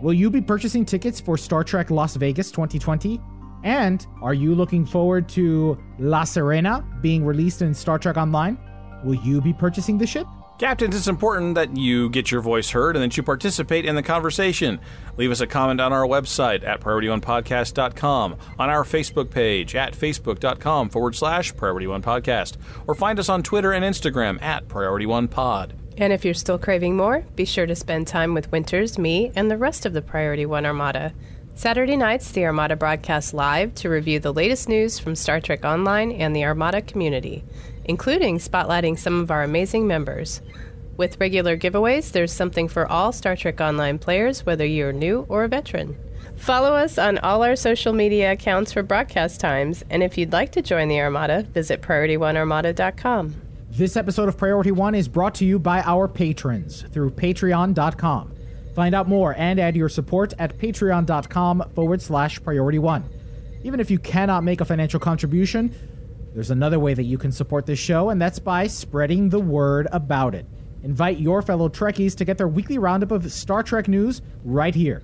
Will 0.00 0.14
you 0.14 0.30
be 0.30 0.40
purchasing 0.40 0.86
tickets 0.86 1.20
for 1.20 1.36
Star 1.36 1.62
Trek 1.62 1.90
Las 1.90 2.16
Vegas 2.16 2.50
2020? 2.50 3.20
And 3.62 4.06
are 4.22 4.32
you 4.32 4.54
looking 4.54 4.86
forward 4.86 5.28
to 5.28 5.78
La 5.98 6.22
Sirena 6.22 7.02
being 7.02 7.22
released 7.22 7.60
in 7.60 7.74
Star 7.74 7.98
Trek 7.98 8.16
Online? 8.16 8.58
Will 9.04 9.16
you 9.16 9.42
be 9.42 9.52
purchasing 9.52 9.98
the 9.98 10.06
ship? 10.06 10.26
Captains, 10.62 10.94
it's 10.94 11.08
important 11.08 11.56
that 11.56 11.76
you 11.76 12.08
get 12.10 12.30
your 12.30 12.40
voice 12.40 12.70
heard 12.70 12.94
and 12.94 13.02
that 13.02 13.16
you 13.16 13.24
participate 13.24 13.84
in 13.84 13.96
the 13.96 14.02
conversation. 14.02 14.78
Leave 15.16 15.32
us 15.32 15.40
a 15.40 15.46
comment 15.48 15.80
on 15.80 15.92
our 15.92 16.06
website 16.06 16.64
at 16.64 16.80
PriorityOnePodcast.com, 16.80 18.36
on 18.60 18.70
our 18.70 18.84
Facebook 18.84 19.28
page 19.28 19.74
at 19.74 19.92
Facebook.com 19.92 20.88
forward 20.88 21.16
slash 21.16 21.52
Priority 21.56 21.88
One 21.88 22.00
Podcast, 22.00 22.58
or 22.86 22.94
find 22.94 23.18
us 23.18 23.28
on 23.28 23.42
Twitter 23.42 23.72
and 23.72 23.84
Instagram 23.84 24.40
at 24.40 24.68
Priority 24.68 25.04
One 25.04 25.26
Pod. 25.26 25.74
And 25.98 26.12
if 26.12 26.24
you're 26.24 26.32
still 26.32 26.60
craving 26.60 26.96
more, 26.96 27.24
be 27.34 27.44
sure 27.44 27.66
to 27.66 27.74
spend 27.74 28.06
time 28.06 28.32
with 28.32 28.52
Winters, 28.52 29.00
me, 29.00 29.32
and 29.34 29.50
the 29.50 29.58
rest 29.58 29.84
of 29.84 29.94
the 29.94 30.00
Priority 30.00 30.46
One 30.46 30.64
Armada. 30.64 31.12
Saturday 31.54 31.96
nights, 31.96 32.30
the 32.30 32.44
Armada 32.44 32.76
broadcasts 32.76 33.34
live 33.34 33.74
to 33.74 33.88
review 33.88 34.20
the 34.20 34.32
latest 34.32 34.68
news 34.68 35.00
from 35.00 35.16
Star 35.16 35.40
Trek 35.40 35.64
Online 35.64 36.12
and 36.12 36.36
the 36.36 36.44
Armada 36.44 36.80
community, 36.80 37.44
including 37.84 38.38
spotlighting 38.38 38.98
some 38.98 39.20
of 39.20 39.30
our 39.30 39.42
amazing 39.42 39.86
members. 39.86 40.40
With 40.96 41.20
regular 41.20 41.56
giveaways, 41.56 42.12
there's 42.12 42.32
something 42.32 42.68
for 42.68 42.86
all 42.86 43.12
Star 43.12 43.36
Trek 43.36 43.60
Online 43.60 43.98
players, 43.98 44.44
whether 44.44 44.64
you're 44.64 44.92
new 44.92 45.26
or 45.28 45.44
a 45.44 45.48
veteran. 45.48 45.96
Follow 46.36 46.74
us 46.74 46.98
on 46.98 47.18
all 47.18 47.42
our 47.42 47.56
social 47.56 47.92
media 47.92 48.32
accounts 48.32 48.72
for 48.72 48.82
broadcast 48.82 49.40
times, 49.40 49.84
and 49.90 50.02
if 50.02 50.18
you'd 50.18 50.32
like 50.32 50.52
to 50.52 50.62
join 50.62 50.88
the 50.88 51.00
Armada, 51.00 51.42
visit 51.42 51.82
PriorityOneArmada.com. 51.82 53.34
This 53.70 53.96
episode 53.96 54.28
of 54.28 54.36
Priority 54.36 54.70
One 54.70 54.94
is 54.94 55.08
brought 55.08 55.34
to 55.36 55.44
you 55.44 55.58
by 55.58 55.80
our 55.82 56.06
patrons 56.08 56.82
through 56.92 57.12
patreon.com. 57.12 58.32
Find 58.74 58.94
out 58.94 59.08
more 59.08 59.34
and 59.36 59.60
add 59.60 59.76
your 59.76 59.88
support 59.88 60.32
at 60.38 60.56
patreon.com 60.58 61.70
forward 61.74 62.00
slash 62.00 62.42
priority 62.42 62.78
one. 62.78 63.04
Even 63.64 63.80
if 63.80 63.90
you 63.90 63.98
cannot 63.98 64.44
make 64.44 64.60
a 64.60 64.64
financial 64.64 64.98
contribution, 64.98 65.74
there's 66.34 66.50
another 66.50 66.78
way 66.78 66.94
that 66.94 67.02
you 67.04 67.18
can 67.18 67.30
support 67.30 67.66
this 67.66 67.78
show, 67.78 68.10
and 68.10 68.20
that's 68.20 68.38
by 68.38 68.66
spreading 68.66 69.28
the 69.28 69.40
word 69.40 69.86
about 69.92 70.34
it. 70.34 70.46
Invite 70.82 71.18
your 71.18 71.42
fellow 71.42 71.68
Trekkies 71.68 72.16
to 72.16 72.24
get 72.24 72.38
their 72.38 72.48
weekly 72.48 72.78
roundup 72.78 73.10
of 73.10 73.30
Star 73.30 73.62
Trek 73.62 73.86
news 73.86 74.22
right 74.44 74.74
here. 74.74 75.02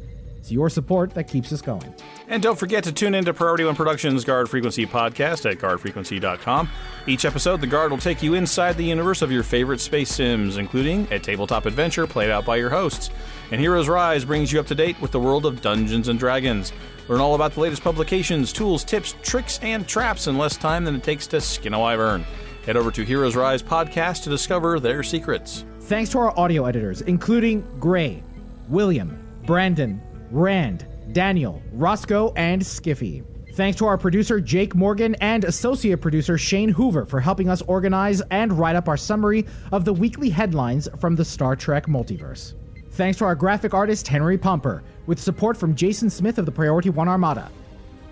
It's 0.49 0.53
your 0.55 0.71
support 0.71 1.13
that 1.13 1.25
keeps 1.25 1.53
us 1.53 1.61
going. 1.61 1.95
And 2.27 2.43
don't 2.43 2.59
forget 2.59 2.83
to 2.85 2.93
tune 2.93 3.15
into 3.15 3.35
Priority 3.35 3.65
One 3.65 3.75
Productions 3.77 4.25
Guard 4.25 4.49
Frequency 4.49 4.87
podcast 4.87 5.45
at 5.51 5.59
guardfrequency.com. 5.59 6.71
Each 7.07 7.27
episode, 7.27 7.61
the 7.61 7.67
Guard 7.67 7.91
will 7.91 7.99
take 7.99 8.23
you 8.23 8.33
inside 8.33 8.79
the 8.79 8.85
universe 8.85 9.21
of 9.21 9.31
your 9.31 9.43
favorite 9.43 9.79
space 9.79 10.09
sims, 10.09 10.57
including 10.57 11.07
a 11.11 11.19
tabletop 11.19 11.67
adventure 11.67 12.07
played 12.07 12.31
out 12.31 12.47
by 12.47 12.57
your 12.57 12.71
hosts. 12.71 13.11
And 13.51 13.61
Heroes 13.61 13.89
Rise 13.91 14.25
brings 14.25 14.51
you 14.51 14.59
up 14.59 14.67
to 14.69 14.75
date 14.75 14.99
with 15.03 15.11
the 15.11 15.21
world 15.21 15.45
of 15.45 15.61
Dungeons 15.61 16.09
and 16.09 16.19
Dragons. 16.19 16.73
Learn 17.09 17.21
all 17.21 17.35
about 17.35 17.53
the 17.53 17.61
latest 17.61 17.85
publications, 17.85 18.51
tools, 18.51 18.85
tips, 18.85 19.17
tricks, 19.21 19.59
and 19.61 19.87
traps 19.87 20.29
in 20.29 20.39
less 20.39 20.57
time 20.57 20.87
than 20.87 20.95
it 20.95 21.03
takes 21.03 21.27
to 21.27 21.43
skin 21.43 21.75
a 21.75 21.79
wyvern. 21.79 22.25
Head 22.65 22.79
over 22.79 22.91
to 22.93 23.03
Heroes 23.03 23.37
Rise 23.37 23.63
podcast 23.63 24.23
to 24.23 24.31
discover 24.31 24.81
their 24.81 25.03
secrets. 25.03 25.67
Thanks 25.81 26.09
to 26.13 26.19
our 26.21 26.39
audio 26.41 26.65
editors, 26.65 27.03
including 27.03 27.67
Gray, 27.79 28.23
William, 28.71 29.23
Brandon, 29.45 30.01
Rand, 30.31 30.87
Daniel, 31.13 31.63
Roscoe, 31.73 32.33
and 32.37 32.61
Skiffy. 32.63 33.25
Thanks 33.55 33.79
to 33.79 33.87
our 33.87 33.99
producer 33.99 34.41
Jake 34.41 34.75
Morgan 34.75 35.17
and 35.17 35.45
associate 35.45 36.01
producer 36.01 36.39
Shane 36.39 36.69
Hoover 36.69 37.05
for 37.07 37.19
helping 37.19 37.49
us 37.49 37.63
organize 37.63 38.21
and 38.31 38.53
write 38.53 38.77
up 38.77 38.89
our 38.89 38.97
summary 38.97 39.47
of 39.73 39.85
the 39.85 39.93
weekly 39.93 40.31
headlines 40.31 40.89
from 41.01 41.17
the 41.17 41.25
Star 41.25 41.57
Trek 41.57 41.87
multiverse. 41.87 42.55
Thanks 42.93 43.19
to 43.19 43.25
our 43.25 43.35
graphic 43.35 43.75
artist 43.75 44.07
Henry 44.07 44.39
Pumper, 44.39 44.83
with 45.07 45.19
support 45.19 45.57
from 45.57 45.75
Jason 45.75 46.11
Smith 46.11 46.39
of 46.39 46.47
the 46.47 46.53
Priority 46.53 46.91
One 46.91 47.09
Armada. 47.09 47.51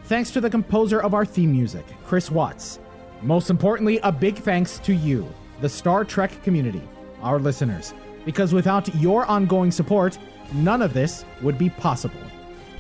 Thanks 0.05 0.31
to 0.31 0.41
the 0.41 0.51
composer 0.51 1.01
of 1.01 1.15
our 1.15 1.25
theme 1.25 1.53
music, 1.53 1.85
Chris 2.05 2.31
Watts. 2.31 2.79
Most 3.23 3.51
importantly, 3.51 3.99
a 4.03 4.13
big 4.13 4.37
thanks 4.37 4.79
to 4.81 4.95
you, 4.95 5.29
the 5.61 5.69
Star 5.69 6.05
Trek 6.05 6.43
community, 6.43 6.83
our 7.23 7.39
listeners, 7.39 7.95
because 8.25 8.53
without 8.53 8.93
your 8.97 9.27
ongoing 9.27 9.71
support, 9.71 10.19
none 10.53 10.83
of 10.83 10.93
this 10.93 11.25
would 11.43 11.59
be 11.59 11.71
possible. 11.71 12.21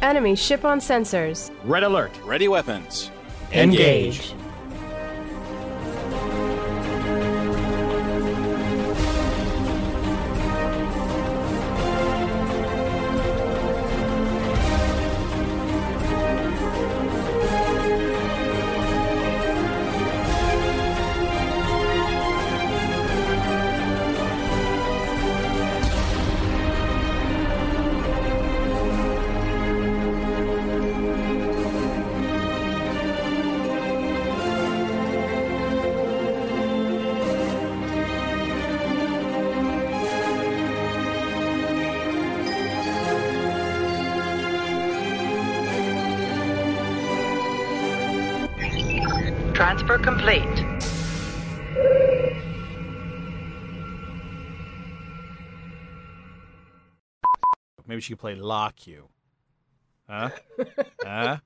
Enemy 0.02 0.36
ship 0.36 0.64
on 0.64 0.80
sensors. 0.80 1.50
Red 1.64 1.82
alert. 1.82 2.12
Ready 2.24 2.48
weapons. 2.48 3.10
Engage. 3.52 4.16
Transfer 4.18 4.45
Maybe 58.06 58.14
she 58.14 58.14
could 58.14 58.20
play 58.20 58.34
Lock 58.36 58.86
You. 58.86 59.08
Huh? 60.08 60.30
huh? 61.02 61.36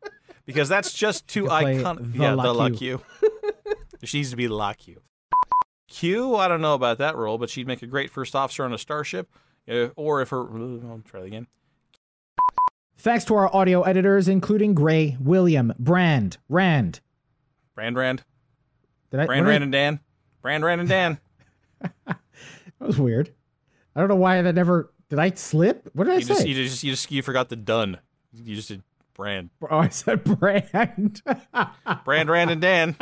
Because 0.44 0.68
that's 0.68 0.92
just 0.92 1.26
too 1.26 1.44
iconic. 1.44 2.14
Yeah, 2.14 2.34
Lock 2.34 2.72
the 2.72 2.84
You. 2.84 3.00
You. 3.22 3.74
she 4.04 4.18
needs 4.18 4.30
to 4.30 4.36
be 4.36 4.48
Lock 4.48 4.86
You. 4.86 5.00
Q, 5.88 6.36
I 6.36 6.48
don't 6.48 6.60
know 6.60 6.74
about 6.74 6.98
that 6.98 7.16
role, 7.16 7.38
but 7.38 7.50
she'd 7.50 7.66
make 7.66 7.82
a 7.82 7.86
great 7.86 8.10
first 8.10 8.36
officer 8.36 8.64
on 8.64 8.72
a 8.72 8.78
starship. 8.78 9.30
Uh, 9.68 9.88
or 9.96 10.20
if 10.20 10.30
her. 10.30 10.40
I'll 10.40 11.02
try 11.04 11.20
that 11.20 11.26
again. 11.26 11.46
Thanks 12.98 13.24
to 13.26 13.34
our 13.34 13.54
audio 13.54 13.82
editors, 13.82 14.28
including 14.28 14.74
Gray, 14.74 15.16
William, 15.20 15.72
Brand, 15.78 16.36
Rand. 16.48 17.00
Brand 17.74 17.96
Rand. 17.96 18.24
Did 19.10 19.20
I, 19.20 19.26
Brand 19.26 19.44
did 19.44 19.48
I- 19.48 19.50
Rand 19.52 19.64
and 19.64 19.72
Dan. 19.72 20.00
Brand 20.42 20.64
Rand 20.64 20.80
and 20.80 20.88
Dan. 20.90 21.20
That 22.78 22.86
was 22.86 22.98
weird. 22.98 23.30
I 23.94 24.00
don't 24.00 24.08
know 24.08 24.16
why 24.16 24.40
that 24.40 24.54
never. 24.54 24.90
Did 25.10 25.18
I 25.18 25.30
slip? 25.32 25.90
What 25.92 26.04
did 26.04 26.14
I 26.14 26.16
You 26.16 26.22
say? 26.22 26.34
just, 26.34 26.46
you 26.48 26.54
just 26.54 26.84
you 26.84 26.92
just 26.92 27.10
you 27.10 27.22
forgot 27.22 27.48
the 27.48 27.56
done. 27.56 27.98
You 28.32 28.54
just 28.54 28.68
did 28.68 28.82
Brand. 29.14 29.50
oh, 29.68 29.78
I 29.78 29.88
said 29.88 30.24
brand. 30.24 31.20
Brand 32.04 32.30
Rand 32.30 32.50
and 32.50 32.60
Dan. 32.60 32.96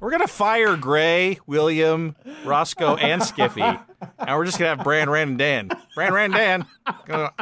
we're 0.00 0.10
gonna 0.10 0.26
fire 0.28 0.76
Gray, 0.76 1.40
William, 1.46 2.14
Roscoe, 2.44 2.96
and 2.96 3.20
Skiffy, 3.20 3.82
and 4.18 4.36
we're 4.38 4.44
just 4.44 4.58
gonna 4.58 4.74
have 4.76 4.84
Brand 4.84 5.10
Rand 5.10 5.30
and 5.30 5.38
Dan. 5.38 5.70
Brand 5.94 6.14
Rand 6.14 6.32
Dan. 6.32 6.64
Gonna 7.06 7.32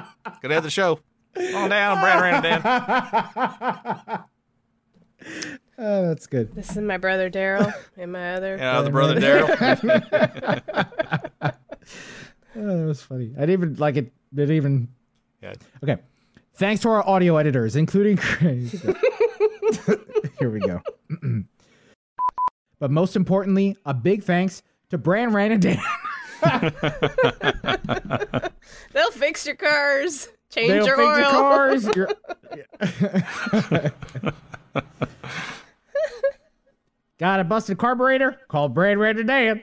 gonna 0.41 0.55
have 0.55 0.65
the 0.65 0.71
show. 0.71 0.99
On 1.37 1.69
down, 1.71 2.01
Brand 2.01 2.21
Rand 2.21 2.47
and 2.47 2.63
Dan. 2.65 4.19
oh, 5.79 6.07
that's 6.09 6.27
good. 6.27 6.55
This 6.55 6.71
is 6.71 6.79
my 6.79 6.97
brother 6.97 7.31
Daryl 7.31 7.73
and 7.97 8.13
my 8.13 8.35
other. 8.35 8.57
Yeah, 8.57 8.81
the 8.83 8.91
brother 8.91 9.21
Daryl. 9.21 9.53
Oh, 12.57 12.79
that 12.81 12.87
was 12.87 13.03
funny. 13.03 13.33
I 13.37 13.41
didn't 13.41 13.51
even 13.53 13.75
like 13.77 13.97
it. 13.97 14.13
Didn't 14.35 14.57
even. 14.57 14.89
Yeah. 15.43 15.53
Okay. 15.83 15.97
Thanks 16.55 16.83
to 16.83 16.89
our 16.91 17.07
audio 17.09 17.37
editors, 17.39 17.77
including. 17.77 18.19
Here 20.39 20.51
we 20.51 20.61
go. 20.61 20.81
but 22.79 22.91
most 22.91 23.17
importantly, 23.17 23.75
a 23.87 23.95
big 23.95 24.23
thanks 24.23 24.63
to 24.91 24.99
Brand 24.99 25.33
Rand 25.35 25.55
and 25.55 25.63
Dan. 25.63 25.81
They'll 28.93 29.11
fix 29.13 29.47
your 29.47 29.57
cars, 29.57 30.29
change 30.53 30.69
They'll 30.69 30.87
your 30.87 30.97
fix 30.97 31.09
oil. 31.09 31.19
your 31.19 31.31
cars. 31.31 31.97
your- 31.97 32.09
Got 37.19 37.41
a 37.41 37.45
busted 37.45 37.79
carburetor? 37.79 38.39
Call 38.49 38.69
Brand 38.69 39.01
Rand 39.01 39.19
and 39.19 39.29
Dan. 39.29 39.63